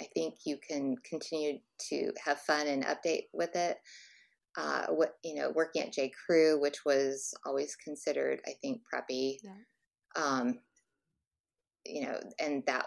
I 0.00 0.06
think 0.14 0.34
you 0.44 0.58
can 0.58 0.96
continue 1.08 1.58
to 1.88 2.12
have 2.24 2.38
fun 2.40 2.66
and 2.66 2.84
update 2.84 3.24
with 3.32 3.56
it 3.56 3.78
uh, 4.56 4.86
what 4.86 5.16
you 5.22 5.34
know, 5.34 5.50
working 5.54 5.82
at 5.82 5.92
J. 5.92 6.10
Crew, 6.10 6.60
which 6.60 6.84
was 6.84 7.34
always 7.44 7.76
considered, 7.76 8.40
I 8.46 8.52
think, 8.62 8.80
preppy. 8.82 9.36
Yeah. 9.42 9.52
Um, 10.16 10.60
you 11.84 12.02
know, 12.02 12.18
and 12.40 12.62
that, 12.66 12.86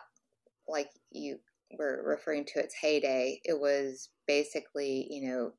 like 0.67 0.89
you 1.12 1.38
were 1.78 2.04
referring 2.06 2.45
to 2.45 2.60
its 2.60 2.76
heyday, 2.80 3.39
it 3.43 3.60
was 3.60 4.10
basically, 4.28 5.08
you 5.10 5.30
know, 5.30 5.52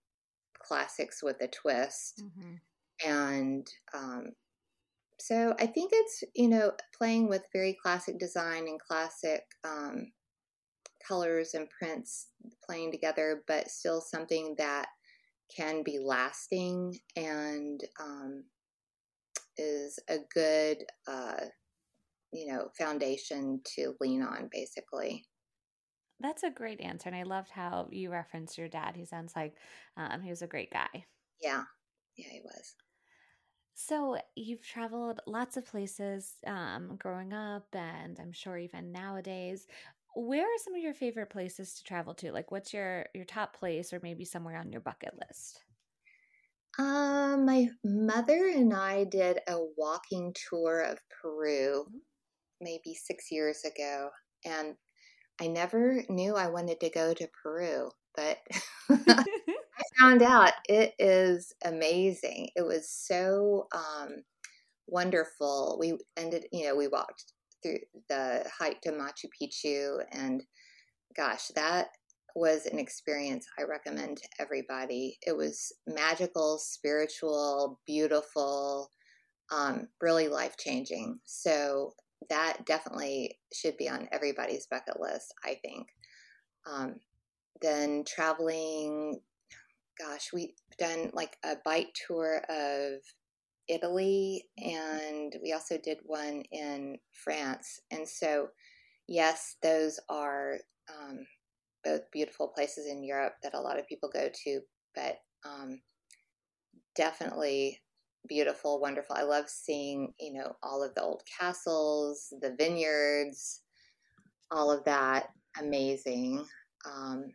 classics 0.61 1.23
with 1.23 1.41
a 1.41 1.49
twist. 1.49 2.23
Mm-hmm. 2.23 3.09
And 3.09 3.67
um, 3.95 4.33
so 5.19 5.55
I 5.59 5.67
think 5.67 5.93
it's, 5.95 6.25
you 6.35 6.49
know, 6.49 6.73
playing 6.97 7.29
with 7.29 7.43
very 7.53 7.77
classic 7.81 8.19
design 8.19 8.67
and 8.67 8.81
classic 8.81 9.43
um, 9.65 10.11
colors 11.11 11.55
and 11.55 11.69
prints 11.69 12.29
playing 12.65 12.93
together, 12.93 13.43
but 13.49 13.69
still 13.69 14.01
something 14.01 14.55
that 14.59 14.87
can 15.55 15.83
be 15.83 15.99
lasting 15.99 16.97
and 17.17 17.83
um, 18.01 18.45
is 19.57 19.99
a 20.09 20.19
good, 20.33 20.79
uh, 21.09 21.47
you 22.33 22.47
know, 22.47 22.69
foundation 22.79 23.61
to 23.65 23.95
lean 24.01 24.23
on, 24.23 24.49
basically. 24.53 25.25
That's 26.21 26.45
a 26.45 26.51
great 26.51 26.81
answer. 26.81 27.09
And 27.09 27.17
I 27.17 27.25
loved 27.25 27.51
how 27.51 27.89
you 27.91 28.13
referenced 28.13 28.57
your 28.57 28.69
dad. 28.69 28.95
He 28.95 29.05
sounds 29.05 29.35
like 29.35 29.55
um, 29.97 30.21
he 30.23 30.31
was 30.31 30.43
a 30.43 30.47
great 30.47 30.71
guy. 30.71 31.07
Yeah. 31.43 31.65
Yeah, 32.17 32.29
he 32.31 32.41
was. 32.45 32.75
So 33.75 34.19
you've 34.37 34.63
traveled 34.63 35.21
lots 35.27 35.57
of 35.57 35.65
places 35.65 36.35
um, 36.47 36.97
growing 36.99 37.33
up, 37.33 37.67
and 37.73 38.19
I'm 38.21 38.33
sure 38.33 38.59
even 38.59 38.93
nowadays 38.93 39.67
where 40.15 40.45
are 40.45 40.59
some 40.59 40.75
of 40.75 40.83
your 40.83 40.95
favorite 40.95 41.31
places 41.31 41.75
to 41.75 41.85
travel 41.85 42.15
to? 42.15 42.33
Like 42.33 42.51
what's 42.51 42.73
your 42.73 43.07
your 43.15 43.25
top 43.25 43.57
place 43.57 43.93
or 43.93 44.01
maybe 44.03 44.25
somewhere 44.25 44.57
on 44.57 44.73
your 44.73 44.81
bucket 44.81 45.15
list? 45.19 45.65
Um 46.79 47.47
my 47.47 47.69
mother 47.85 48.49
and 48.55 48.73
I 48.73 49.05
did 49.05 49.39
a 49.49 49.57
walking 49.77 50.35
tour 50.49 50.81
of 50.81 50.99
Peru 51.23 51.85
mm-hmm. 51.89 51.99
maybe 52.61 52.95
6 52.95 53.31
years 53.31 53.65
ago 53.65 54.11
and 54.45 54.77
I 55.41 55.47
never 55.47 56.03
knew 56.09 56.37
I 56.37 56.49
wanted 56.49 56.81
to 56.81 56.91
go 56.91 57.15
to 57.15 57.29
Peru, 57.43 57.91
but 58.15 58.39
I 58.91 59.25
found 59.99 60.23
out 60.23 60.53
it 60.69 60.95
is 60.99 61.55
amazing. 61.65 62.51
It 62.57 62.63
was 62.63 62.91
so 62.91 63.69
um 63.73 64.23
wonderful. 64.87 65.77
We 65.81 65.99
ended, 66.17 66.47
you 66.53 66.67
know, 66.67 66.77
we 66.77 66.89
walked 66.89 67.33
through 67.63 67.79
the 68.09 68.45
hike 68.59 68.81
to 68.83 68.93
Machu 68.93 69.29
Picchu. 69.41 69.99
And 70.13 70.43
gosh, 71.17 71.49
that 71.55 71.89
was 72.35 72.67
an 72.67 72.79
experience 72.79 73.47
I 73.59 73.63
recommend 73.65 74.19
to 74.19 74.29
everybody. 74.39 75.19
It 75.27 75.37
was 75.37 75.73
magical, 75.87 76.59
spiritual, 76.59 77.81
beautiful, 77.87 78.91
um, 79.53 79.89
really 80.01 80.29
life 80.29 80.57
changing. 80.57 81.19
So 81.25 81.93
that 82.29 82.65
definitely 82.67 83.39
should 83.53 83.77
be 83.77 83.89
on 83.89 84.09
everybody's 84.13 84.67
bucket 84.67 85.01
list, 85.01 85.35
I 85.45 85.59
think. 85.63 85.89
Um, 86.71 86.97
then 87.63 88.05
traveling, 88.07 89.21
gosh, 89.99 90.29
we've 90.33 90.55
done 90.79 91.11
like 91.13 91.37
a 91.45 91.57
bike 91.65 91.93
tour 92.07 92.43
of 92.49 93.01
Italy, 93.71 94.45
and 94.59 95.35
we 95.43 95.53
also 95.53 95.79
did 95.79 95.99
one 96.05 96.43
in 96.51 96.99
France. 97.13 97.81
And 97.91 98.07
so, 98.07 98.49
yes, 99.07 99.57
those 99.63 100.01
are 100.09 100.57
um, 100.89 101.21
both 101.85 102.11
beautiful 102.13 102.49
places 102.49 102.87
in 102.87 103.05
Europe 103.05 103.35
that 103.43 103.55
a 103.55 103.61
lot 103.61 103.79
of 103.79 103.87
people 103.87 104.11
go 104.13 104.29
to, 104.45 104.61
but 104.95 105.19
um, 105.45 105.81
definitely 106.97 107.81
beautiful, 108.29 108.81
wonderful. 108.81 109.17
I 109.17 109.23
love 109.23 109.49
seeing, 109.49 110.13
you 110.19 110.35
know, 110.35 110.57
all 110.63 110.83
of 110.83 110.95
the 110.95 111.03
old 111.03 111.23
castles, 111.39 112.33
the 112.41 112.55
vineyards, 112.59 113.63
all 114.51 114.71
of 114.71 114.85
that. 114.85 115.29
Amazing. 115.59 116.45
Um, 116.87 117.27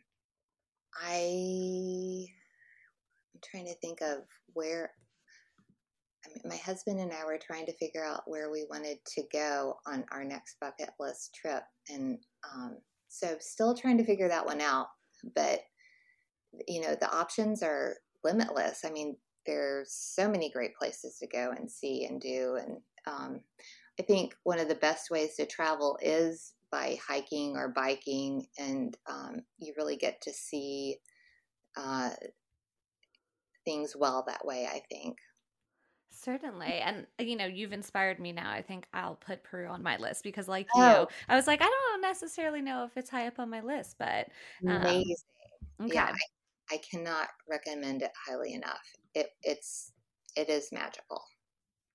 I 1.02 2.26
I'm 3.34 3.42
trying 3.44 3.66
to 3.66 3.76
think 3.76 4.02
of 4.02 4.20
where 4.54 4.92
my 6.44 6.58
husband 6.58 7.00
and 7.00 7.12
I 7.12 7.26
were 7.26 7.40
trying 7.40 7.66
to 7.68 7.78
figure 7.78 8.04
out 8.04 8.24
where 8.26 8.52
we 8.52 8.66
wanted 8.70 8.98
to 9.16 9.24
go 9.32 9.76
on 9.86 10.06
our 10.12 10.24
next 10.24 10.58
bucket 10.60 10.90
list 11.00 11.36
trip. 11.36 11.64
And 11.90 12.20
um, 12.54 12.78
so, 13.08 13.36
still 13.40 13.76
trying 13.76 13.98
to 13.98 14.06
figure 14.06 14.28
that 14.28 14.46
one 14.46 14.62
out. 14.62 14.88
But, 15.36 15.62
you 16.68 16.82
know, 16.82 16.96
the 17.00 17.14
options 17.14 17.64
are 17.64 17.96
limitless. 18.24 18.82
I 18.86 18.92
mean, 18.92 19.16
there's 19.46 19.92
so 19.92 20.30
many 20.30 20.50
great 20.50 20.76
places 20.76 21.18
to 21.20 21.28
go 21.28 21.54
and 21.56 21.70
see 21.70 22.06
and 22.06 22.20
do. 22.20 22.58
And 22.60 22.78
um, 23.08 23.42
I 24.00 24.04
think 24.04 24.36
one 24.44 24.60
of 24.60 24.68
the 24.68 24.76
best 24.76 25.10
ways 25.10 25.36
to 25.36 25.46
travel 25.46 25.98
is 26.02 26.54
by 26.72 26.98
hiking 27.08 27.56
or 27.56 27.70
biking, 27.70 28.48
and 28.58 28.98
um, 29.08 29.42
you 29.60 29.74
really 29.78 29.96
get 29.96 30.20
to 30.22 30.34
see 30.34 30.98
uh, 31.78 32.10
things 33.64 33.96
well 33.98 34.24
that 34.28 34.46
way, 34.46 34.68
I 34.70 34.82
think. 34.92 35.18
Certainly. 36.18 36.80
And, 36.80 37.06
you 37.20 37.36
know, 37.36 37.46
you've 37.46 37.74
inspired 37.74 38.20
me 38.20 38.32
now. 38.32 38.50
I 38.50 38.62
think 38.62 38.88
I'll 38.94 39.16
put 39.16 39.44
Peru 39.44 39.68
on 39.68 39.84
my 39.84 39.98
list 39.98 40.24
because, 40.24 40.48
like 40.48 40.68
oh. 40.74 41.02
you, 41.02 41.08
I 41.28 41.36
was 41.36 41.46
like, 41.46 41.62
I 41.62 41.66
don't 41.66 42.02
necessarily 42.02 42.62
know 42.62 42.86
if 42.86 42.96
it's 42.96 43.10
high 43.10 43.28
up 43.28 43.38
on 43.38 43.50
my 43.50 43.62
list, 43.62 43.98
but. 44.00 44.28
Um, 44.66 44.78
Amazing. 44.78 45.16
Okay. 45.82 45.94
Yeah. 45.94 46.14
I, 46.72 46.76
I 46.76 46.78
cannot 46.90 47.28
recommend 47.50 48.02
it 48.02 48.12
highly 48.28 48.54
enough. 48.54 48.82
It, 49.14 49.32
it's, 49.44 49.92
it 50.38 50.50
is 50.50 50.72
magical. 50.72 51.22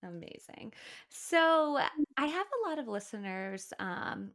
Amazing. 0.02 0.74
So 1.08 1.78
I 2.16 2.26
have 2.26 2.46
a 2.46 2.68
lot 2.68 2.78
of 2.78 2.88
listeners 2.88 3.72
um, 3.78 4.32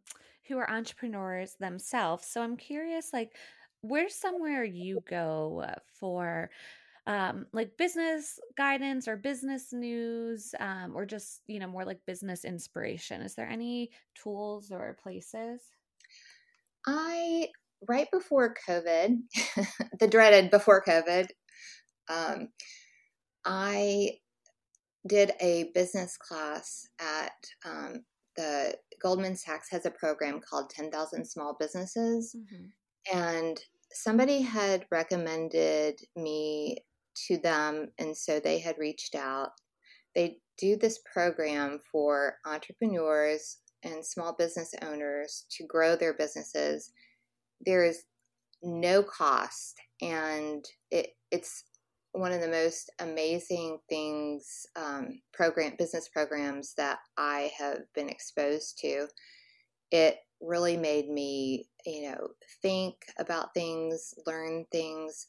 who 0.47 0.57
are 0.57 0.69
entrepreneurs 0.69 1.55
themselves. 1.59 2.25
So 2.27 2.41
I'm 2.41 2.57
curious, 2.57 3.13
like, 3.13 3.35
where's 3.81 4.15
somewhere 4.15 4.63
you 4.63 5.03
go 5.07 5.63
for 5.99 6.49
um, 7.07 7.45
like 7.53 7.77
business 7.77 8.39
guidance 8.57 9.07
or 9.07 9.15
business 9.15 9.71
news 9.71 10.55
um, 10.59 10.93
or 10.95 11.05
just 11.05 11.41
you 11.47 11.59
know 11.59 11.67
more 11.67 11.85
like 11.85 11.99
business 12.05 12.45
inspiration 12.45 13.21
is 13.21 13.35
there 13.35 13.47
any 13.47 13.91
tools 14.15 14.71
or 14.71 14.97
places 15.01 15.61
i 16.87 17.47
right 17.87 18.09
before 18.11 18.55
COVID, 18.67 19.17
the 19.99 20.07
dreaded 20.07 20.51
before 20.51 20.83
COVID, 20.83 21.27
um, 22.09 22.49
I 23.45 24.17
did 25.07 25.33
a 25.39 25.71
business 25.73 26.17
class 26.17 26.87
at 26.99 27.33
um, 27.65 28.05
the 28.35 28.75
Goldman 29.01 29.35
Sachs 29.35 29.69
has 29.71 29.85
a 29.85 29.91
program 29.91 30.41
called 30.41 30.69
10,000 30.69 31.25
Small 31.25 31.55
Businesses. 31.59 32.35
Mm-hmm. 32.35 33.17
And 33.17 33.59
somebody 33.91 34.41
had 34.41 34.85
recommended 34.91 35.99
me 36.15 36.83
to 37.27 37.37
them. 37.37 37.87
And 37.99 38.15
so 38.15 38.39
they 38.39 38.59
had 38.59 38.77
reached 38.77 39.15
out. 39.15 39.49
They 40.13 40.37
do 40.57 40.77
this 40.77 40.99
program 41.11 41.79
for 41.91 42.35
entrepreneurs 42.45 43.57
and 43.83 44.05
small 44.05 44.33
business 44.37 44.73
owners 44.81 45.45
to 45.51 45.65
grow 45.65 45.95
their 45.95 46.13
businesses. 46.13 46.91
There 47.65 47.83
is 47.83 48.03
no 48.63 49.03
cost, 49.03 49.75
and 50.01 50.65
it, 50.91 51.09
it's 51.31 51.63
one 52.13 52.31
of 52.31 52.41
the 52.41 52.47
most 52.47 52.89
amazing 52.99 53.77
things 53.89 54.65
um, 54.75 55.19
program 55.33 55.73
business 55.77 56.09
programs 56.09 56.73
that 56.77 56.99
I 57.17 57.51
have 57.59 57.79
been 57.93 58.09
exposed 58.09 58.77
to. 58.79 59.07
It 59.91 60.17
really 60.41 60.77
made 60.77 61.09
me, 61.09 61.67
you 61.85 62.09
know, 62.09 62.29
think 62.61 62.95
about 63.19 63.53
things, 63.53 64.13
learn 64.25 64.65
things 64.71 65.27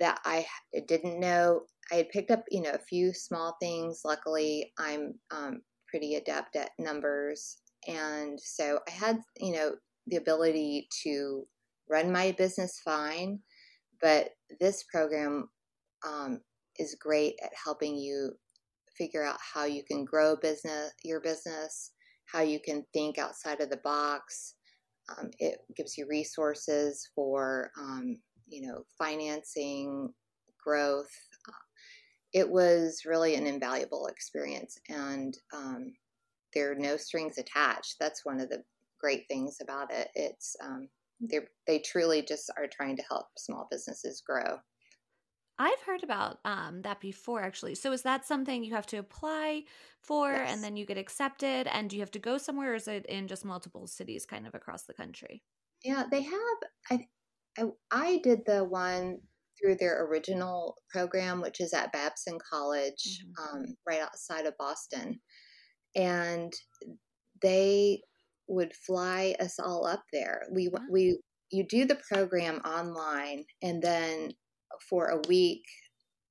that 0.00 0.20
I 0.24 0.46
didn't 0.88 1.20
know. 1.20 1.62
I 1.92 1.96
had 1.96 2.10
picked 2.10 2.30
up, 2.30 2.44
you 2.50 2.62
know, 2.62 2.72
a 2.72 2.86
few 2.88 3.12
small 3.12 3.56
things. 3.60 4.02
Luckily, 4.04 4.72
I'm 4.78 5.14
um, 5.30 5.60
pretty 5.88 6.16
adept 6.16 6.56
at 6.56 6.70
numbers, 6.78 7.58
and 7.86 8.38
so 8.40 8.80
I 8.88 8.90
had, 8.90 9.18
you 9.38 9.52
know, 9.52 9.72
the 10.06 10.16
ability 10.16 10.88
to 11.04 11.46
run 11.88 12.10
my 12.12 12.32
business 12.32 12.80
fine. 12.84 13.40
But 14.00 14.30
this 14.60 14.84
program 14.90 15.48
um, 16.06 16.40
is 16.78 16.96
great 17.00 17.34
at 17.42 17.52
helping 17.62 17.96
you 17.96 18.32
figure 18.96 19.24
out 19.24 19.38
how 19.54 19.64
you 19.64 19.82
can 19.84 20.04
grow 20.04 20.36
business 20.36 20.92
your 21.04 21.20
business 21.20 21.92
how 22.26 22.40
you 22.40 22.60
can 22.60 22.84
think 22.92 23.18
outside 23.18 23.60
of 23.60 23.70
the 23.70 23.78
box 23.78 24.56
um, 25.08 25.30
it 25.38 25.58
gives 25.76 25.96
you 25.96 26.06
resources 26.08 27.08
for 27.14 27.70
um, 27.80 28.16
you 28.50 28.66
know 28.66 28.84
financing 28.98 30.12
growth 30.62 31.10
uh, 31.48 31.52
it 32.32 32.48
was 32.48 33.02
really 33.06 33.34
an 33.34 33.46
invaluable 33.46 34.06
experience 34.06 34.78
and 34.88 35.38
um, 35.54 35.92
there 36.54 36.70
are 36.70 36.76
no 36.76 36.96
strings 36.96 37.38
attached 37.38 37.96
that's 37.98 38.24
one 38.24 38.40
of 38.40 38.48
the 38.48 38.62
great 39.00 39.24
things 39.28 39.58
about 39.62 39.90
it 39.92 40.08
it's 40.14 40.56
um, 40.62 40.88
they 41.66 41.78
truly 41.80 42.22
just 42.22 42.50
are 42.56 42.66
trying 42.66 42.96
to 42.96 43.02
help 43.08 43.26
small 43.36 43.66
businesses 43.70 44.22
grow 44.26 44.58
I've 45.62 45.82
heard 45.82 46.02
about 46.02 46.38
um, 46.46 46.80
that 46.82 47.00
before, 47.00 47.42
actually. 47.42 47.74
So 47.74 47.92
is 47.92 48.00
that 48.02 48.24
something 48.24 48.64
you 48.64 48.74
have 48.74 48.86
to 48.86 48.96
apply 48.96 49.64
for 50.00 50.32
yes. 50.32 50.50
and 50.50 50.64
then 50.64 50.74
you 50.74 50.86
get 50.86 50.96
accepted? 50.96 51.66
And 51.66 51.90
do 51.90 51.96
you 51.96 52.00
have 52.00 52.10
to 52.12 52.18
go 52.18 52.38
somewhere 52.38 52.72
or 52.72 52.76
is 52.76 52.88
it 52.88 53.04
in 53.04 53.28
just 53.28 53.44
multiple 53.44 53.86
cities 53.86 54.24
kind 54.24 54.46
of 54.46 54.54
across 54.54 54.84
the 54.84 54.94
country? 54.94 55.42
Yeah, 55.84 56.04
they 56.10 56.22
have. 56.22 56.58
I, 56.90 57.06
I, 57.58 57.64
I 57.90 58.20
did 58.22 58.40
the 58.46 58.64
one 58.64 59.18
through 59.60 59.76
their 59.76 60.06
original 60.06 60.76
program, 60.90 61.40
which 61.40 61.60
is 61.60 61.72
at 61.72 61.92
Babson 61.92 62.38
College, 62.50 63.22
mm-hmm. 63.22 63.56
um, 63.56 63.64
right 63.86 64.00
outside 64.00 64.46
of 64.46 64.56
Boston. 64.58 65.20
And 65.94 66.52
they 67.42 68.02
would 68.48 68.72
fly 68.74 69.34
us 69.40 69.58
all 69.58 69.86
up 69.86 70.02
there. 70.12 70.42
We, 70.52 70.68
wow. 70.68 70.80
we, 70.90 71.20
you 71.50 71.66
do 71.66 71.84
the 71.84 72.00
program 72.10 72.58
online 72.58 73.44
and 73.62 73.82
then 73.82 74.32
for 74.88 75.06
a 75.06 75.20
week 75.28 75.62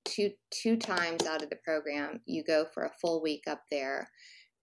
two 0.05 0.32
two 0.51 0.78
times 0.78 1.26
out 1.28 1.43
of 1.43 1.49
the 1.49 1.57
program 1.63 2.20
you 2.26 2.43
go 2.43 2.65
for 2.74 2.86
a 2.86 2.93
full 3.01 3.22
week 3.22 3.43
up 3.47 3.61
there 3.70 4.09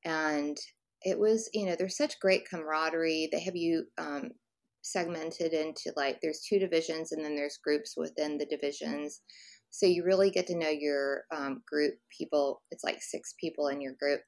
and 0.05 0.57
it 1.03 1.19
was 1.19 1.49
you 1.53 1.67
know 1.67 1.77
there's 1.79 1.97
such 1.97 2.19
great 2.21 2.49
camaraderie 2.49 3.29
they 3.31 3.41
have 3.41 3.55
you 3.55 3.85
um, 3.99 4.31
segmented 4.87 5.53
into 5.53 5.93
like 5.97 6.19
there's 6.23 6.47
two 6.49 6.59
divisions 6.59 7.13
and 7.13 7.25
then 7.25 7.35
there's 7.35 7.59
groups 7.63 7.95
within 7.97 8.39
the 8.39 8.47
divisions 8.47 9.21
so 9.71 9.85
you 9.85 10.05
really 10.05 10.31
get 10.31 10.47
to 10.47 10.57
know 10.57 10.69
your 10.71 11.25
um, 11.35 11.63
group 11.69 11.95
people 12.17 12.63
it's 12.71 12.85
like 12.85 12.99
six 13.01 13.35
people 13.41 13.69
in 13.69 13.81
your 13.81 13.95
group 14.01 14.21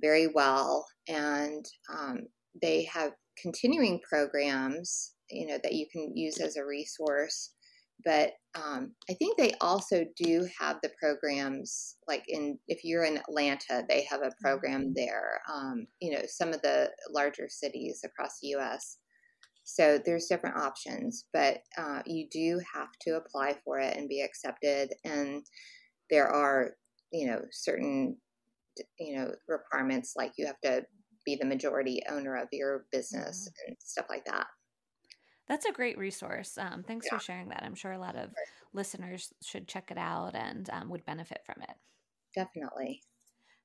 very 0.00 0.28
well 0.28 0.86
and 1.08 1.64
um, 1.92 2.20
they 2.62 2.84
have 2.84 3.12
continuing 3.40 4.00
programs 4.08 5.14
you 5.30 5.46
know 5.46 5.58
that 5.62 5.74
you 5.74 5.86
can 5.92 6.16
use 6.16 6.38
as 6.40 6.56
a 6.56 6.64
resource 6.64 7.52
but 8.04 8.32
um, 8.54 8.92
I 9.10 9.14
think 9.14 9.36
they 9.36 9.52
also 9.60 10.04
do 10.16 10.48
have 10.58 10.78
the 10.82 10.90
programs 11.00 11.96
like 12.06 12.24
in 12.28 12.58
if 12.68 12.84
you're 12.84 13.04
in 13.04 13.18
Atlanta, 13.18 13.84
they 13.88 14.06
have 14.08 14.22
a 14.22 14.32
program 14.40 14.82
mm-hmm. 14.82 14.92
there. 14.94 15.40
Um, 15.52 15.86
you 16.00 16.12
know, 16.12 16.22
some 16.26 16.50
of 16.50 16.62
the 16.62 16.90
larger 17.10 17.48
cities 17.48 18.00
across 18.04 18.38
the 18.40 18.48
U.S. 18.48 18.97
So 19.70 19.98
there's 20.02 20.28
different 20.28 20.56
options, 20.56 21.26
but 21.34 21.58
uh, 21.76 22.00
you 22.06 22.26
do 22.32 22.58
have 22.72 22.88
to 23.02 23.16
apply 23.16 23.54
for 23.66 23.78
it 23.78 23.94
and 23.98 24.08
be 24.08 24.22
accepted. 24.22 24.94
And 25.04 25.44
there 26.10 26.26
are, 26.26 26.70
you 27.12 27.26
know, 27.26 27.42
certain, 27.50 28.16
you 28.98 29.18
know, 29.18 29.30
requirements 29.46 30.14
like 30.16 30.32
you 30.38 30.46
have 30.46 30.58
to 30.62 30.86
be 31.26 31.36
the 31.36 31.44
majority 31.44 32.00
owner 32.10 32.34
of 32.36 32.48
your 32.50 32.86
business 32.90 33.46
mm-hmm. 33.46 33.68
and 33.68 33.76
stuff 33.78 34.06
like 34.08 34.24
that. 34.24 34.46
That's 35.48 35.66
a 35.66 35.72
great 35.72 35.98
resource. 35.98 36.56
Um, 36.56 36.82
thanks 36.82 37.06
yeah. 37.06 37.18
for 37.18 37.22
sharing 37.22 37.50
that. 37.50 37.62
I'm 37.62 37.74
sure 37.74 37.92
a 37.92 37.98
lot 37.98 38.16
of 38.16 38.30
listeners 38.72 39.34
should 39.42 39.68
check 39.68 39.90
it 39.90 39.98
out 39.98 40.34
and 40.34 40.68
um, 40.72 40.88
would 40.88 41.04
benefit 41.04 41.42
from 41.44 41.62
it. 41.62 41.76
Definitely. 42.34 43.02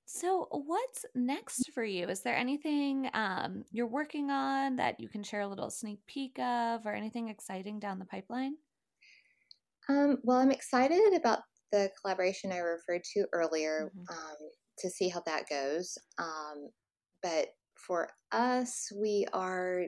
So, 0.05 0.47
what's 0.51 1.05
next 1.15 1.71
for 1.73 1.83
you? 1.83 2.09
Is 2.09 2.21
there 2.21 2.35
anything 2.35 3.09
um, 3.13 3.63
you're 3.71 3.87
working 3.87 4.29
on 4.29 4.75
that 4.75 4.99
you 4.99 5.07
can 5.07 5.23
share 5.23 5.41
a 5.41 5.47
little 5.47 5.69
sneak 5.69 5.99
peek 6.05 6.37
of, 6.39 6.85
or 6.85 6.93
anything 6.93 7.29
exciting 7.29 7.79
down 7.79 7.99
the 7.99 8.05
pipeline? 8.05 8.55
Um, 9.89 10.17
well, 10.23 10.37
I'm 10.37 10.51
excited 10.51 11.13
about 11.15 11.39
the 11.71 11.89
collaboration 12.01 12.51
I 12.51 12.57
referred 12.57 13.03
to 13.13 13.25
earlier 13.33 13.91
mm-hmm. 13.95 14.13
um, 14.13 14.37
to 14.79 14.89
see 14.89 15.09
how 15.09 15.21
that 15.25 15.49
goes. 15.49 15.97
Um, 16.17 16.69
but 17.21 17.47
for 17.75 18.09
us, 18.31 18.91
we 18.95 19.25
are 19.33 19.85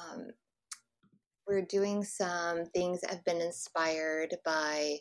um, 0.00 0.28
we're 1.46 1.62
doing 1.62 2.04
some 2.04 2.64
things 2.66 3.00
that 3.00 3.10
have 3.10 3.24
been 3.24 3.40
inspired 3.40 4.34
by 4.44 4.96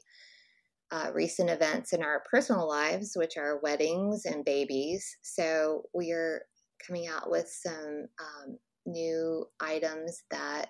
uh, 0.93 1.09
recent 1.11 1.49
events 1.49 1.91
in 1.91 2.03
our 2.03 2.23
personal 2.29 2.67
lives, 2.67 3.13
which 3.15 3.35
are 3.35 3.59
weddings 3.63 4.25
and 4.25 4.45
babies. 4.45 5.17
So 5.23 5.83
we're 5.91 6.45
coming 6.85 7.07
out 7.07 7.31
with 7.31 7.49
some 7.49 8.05
um, 8.21 8.57
new 8.85 9.45
items 9.59 10.21
that 10.29 10.67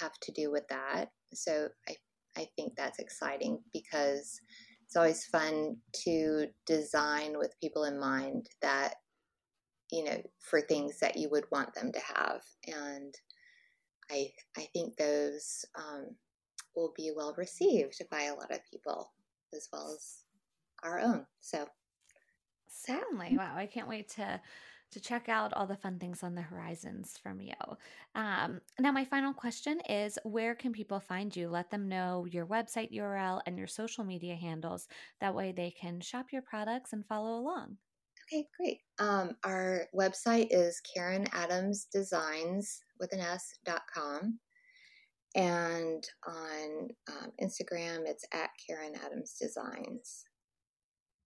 have 0.00 0.18
to 0.22 0.32
do 0.32 0.50
with 0.50 0.66
that. 0.70 1.10
So 1.34 1.68
I, 1.86 1.96
I 2.38 2.46
think 2.56 2.72
that's 2.74 3.00
exciting 3.00 3.58
because 3.74 4.40
it's 4.86 4.96
always 4.96 5.26
fun 5.26 5.76
to 6.04 6.46
design 6.66 7.34
with 7.36 7.60
people 7.60 7.84
in 7.84 8.00
mind 8.00 8.46
that, 8.62 8.94
you 9.92 10.04
know, 10.04 10.22
for 10.38 10.62
things 10.62 10.98
that 11.00 11.16
you 11.16 11.28
would 11.30 11.44
want 11.52 11.74
them 11.74 11.92
to 11.92 12.00
have. 12.14 12.40
And 12.66 13.14
I 14.10 14.30
I 14.56 14.66
think 14.72 14.96
those 14.96 15.66
um, 15.76 16.16
will 16.74 16.94
be 16.96 17.12
well 17.14 17.34
received 17.36 18.00
by 18.10 18.22
a 18.22 18.34
lot 18.34 18.50
of 18.50 18.60
people 18.72 19.12
as 19.54 19.68
well 19.72 19.92
as 19.94 20.24
our 20.82 20.98
own. 20.98 21.26
So 21.40 21.66
certainly, 22.68 23.36
wow! 23.36 23.54
I 23.56 23.66
can't 23.66 23.88
wait 23.88 24.08
to 24.10 24.40
to 24.92 25.00
check 25.00 25.28
out 25.28 25.52
all 25.52 25.66
the 25.66 25.76
fun 25.76 25.98
things 25.98 26.22
on 26.22 26.34
the 26.34 26.42
horizons 26.42 27.16
from 27.22 27.40
you. 27.40 27.54
Um, 28.14 28.60
now, 28.78 28.90
my 28.90 29.04
final 29.04 29.32
question 29.32 29.80
is 29.88 30.18
where 30.24 30.54
can 30.54 30.72
people 30.72 30.98
find 30.98 31.34
you? 31.34 31.48
Let 31.48 31.70
them 31.70 31.88
know 31.88 32.26
your 32.28 32.46
website 32.46 32.92
URL 32.92 33.40
and 33.46 33.56
your 33.56 33.68
social 33.68 34.04
media 34.04 34.34
handles. 34.34 34.88
That 35.20 35.34
way 35.34 35.52
they 35.52 35.70
can 35.70 36.00
shop 36.00 36.32
your 36.32 36.42
products 36.42 36.92
and 36.92 37.06
follow 37.06 37.38
along. 37.38 37.76
Okay, 38.32 38.46
great. 38.56 38.78
Um, 38.98 39.36
our 39.44 39.86
website 39.94 40.48
is 40.50 40.80
Karen 40.80 41.26
Adams 41.32 41.86
Designs 41.92 42.80
with 42.98 43.12
an 43.12 43.20
S 43.20 43.58
dot 43.64 43.82
com. 43.92 44.38
And 45.34 46.04
on 46.26 46.88
um, 47.08 47.30
Instagram, 47.40 48.00
it's 48.06 48.24
at 48.32 48.50
Karen 48.66 48.94
Adams 49.04 49.36
Designs. 49.40 50.24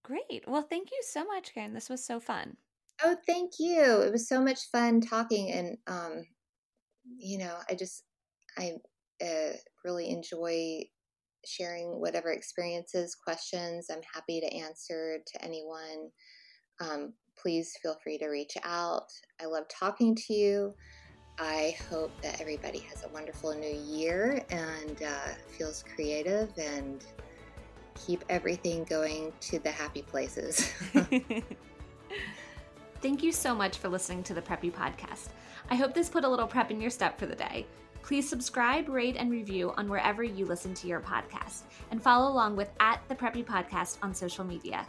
Great. 0.03 0.43
Well, 0.47 0.61
thank 0.61 0.91
you 0.91 1.01
so 1.01 1.25
much, 1.25 1.53
Karen. 1.53 1.73
This 1.73 1.89
was 1.89 2.05
so 2.05 2.19
fun. 2.19 2.57
Oh, 3.03 3.15
thank 3.25 3.53
you. 3.59 4.01
It 4.01 4.11
was 4.11 4.27
so 4.27 4.41
much 4.41 4.69
fun 4.71 5.01
talking. 5.01 5.51
And, 5.51 5.77
um, 5.87 6.23
you 7.17 7.39
know, 7.39 7.55
I 7.69 7.73
just, 7.73 8.03
I 8.57 8.73
uh, 9.23 9.53
really 9.83 10.09
enjoy 10.09 10.83
sharing 11.45 11.99
whatever 11.99 12.31
experiences, 12.31 13.15
questions. 13.15 13.87
I'm 13.91 14.01
happy 14.13 14.39
to 14.39 14.55
answer 14.55 15.19
to 15.25 15.43
anyone. 15.43 16.09
Um, 16.79 17.13
please 17.41 17.73
feel 17.81 17.97
free 18.03 18.17
to 18.19 18.27
reach 18.27 18.53
out. 18.63 19.07
I 19.41 19.45
love 19.45 19.65
talking 19.69 20.15
to 20.15 20.33
you. 20.33 20.73
I 21.37 21.75
hope 21.89 22.11
that 22.21 22.39
everybody 22.39 22.79
has 22.79 23.03
a 23.03 23.09
wonderful 23.09 23.53
new 23.53 23.77
year 23.85 24.43
and 24.49 25.03
uh, 25.03 25.33
feels 25.57 25.83
creative 25.95 26.49
and 26.57 27.03
keep 27.95 28.23
everything 28.29 28.85
going 28.85 29.33
to 29.41 29.59
the 29.59 29.71
happy 29.71 30.01
places. 30.01 30.71
Thank 33.01 33.21
you 33.21 33.31
so 33.31 33.53
much 33.53 33.77
for 33.77 33.89
listening 33.89 34.23
to 34.23 34.33
the 34.33 34.41
Preppy 34.41 34.71
Podcast. 34.71 35.29
I 35.69 35.75
hope 35.75 35.93
this 35.93 36.09
put 36.09 36.23
a 36.23 36.29
little 36.29 36.47
prep 36.47 36.71
in 36.71 36.79
your 36.79 36.89
step 36.89 37.19
for 37.19 37.25
the 37.25 37.35
day. 37.35 37.65
Please 38.01 38.29
subscribe, 38.29 38.87
rate, 38.87 39.15
and 39.17 39.31
review 39.31 39.73
on 39.77 39.89
wherever 39.89 40.23
you 40.23 40.45
listen 40.45 40.73
to 40.75 40.87
your 40.87 40.99
podcast, 40.99 41.63
and 41.91 42.01
follow 42.01 42.31
along 42.31 42.55
with 42.55 42.69
at 42.79 43.01
the 43.07 43.15
Preppy 43.15 43.43
Podcast 43.43 43.97
on 44.01 44.13
social 44.13 44.43
media. 44.43 44.85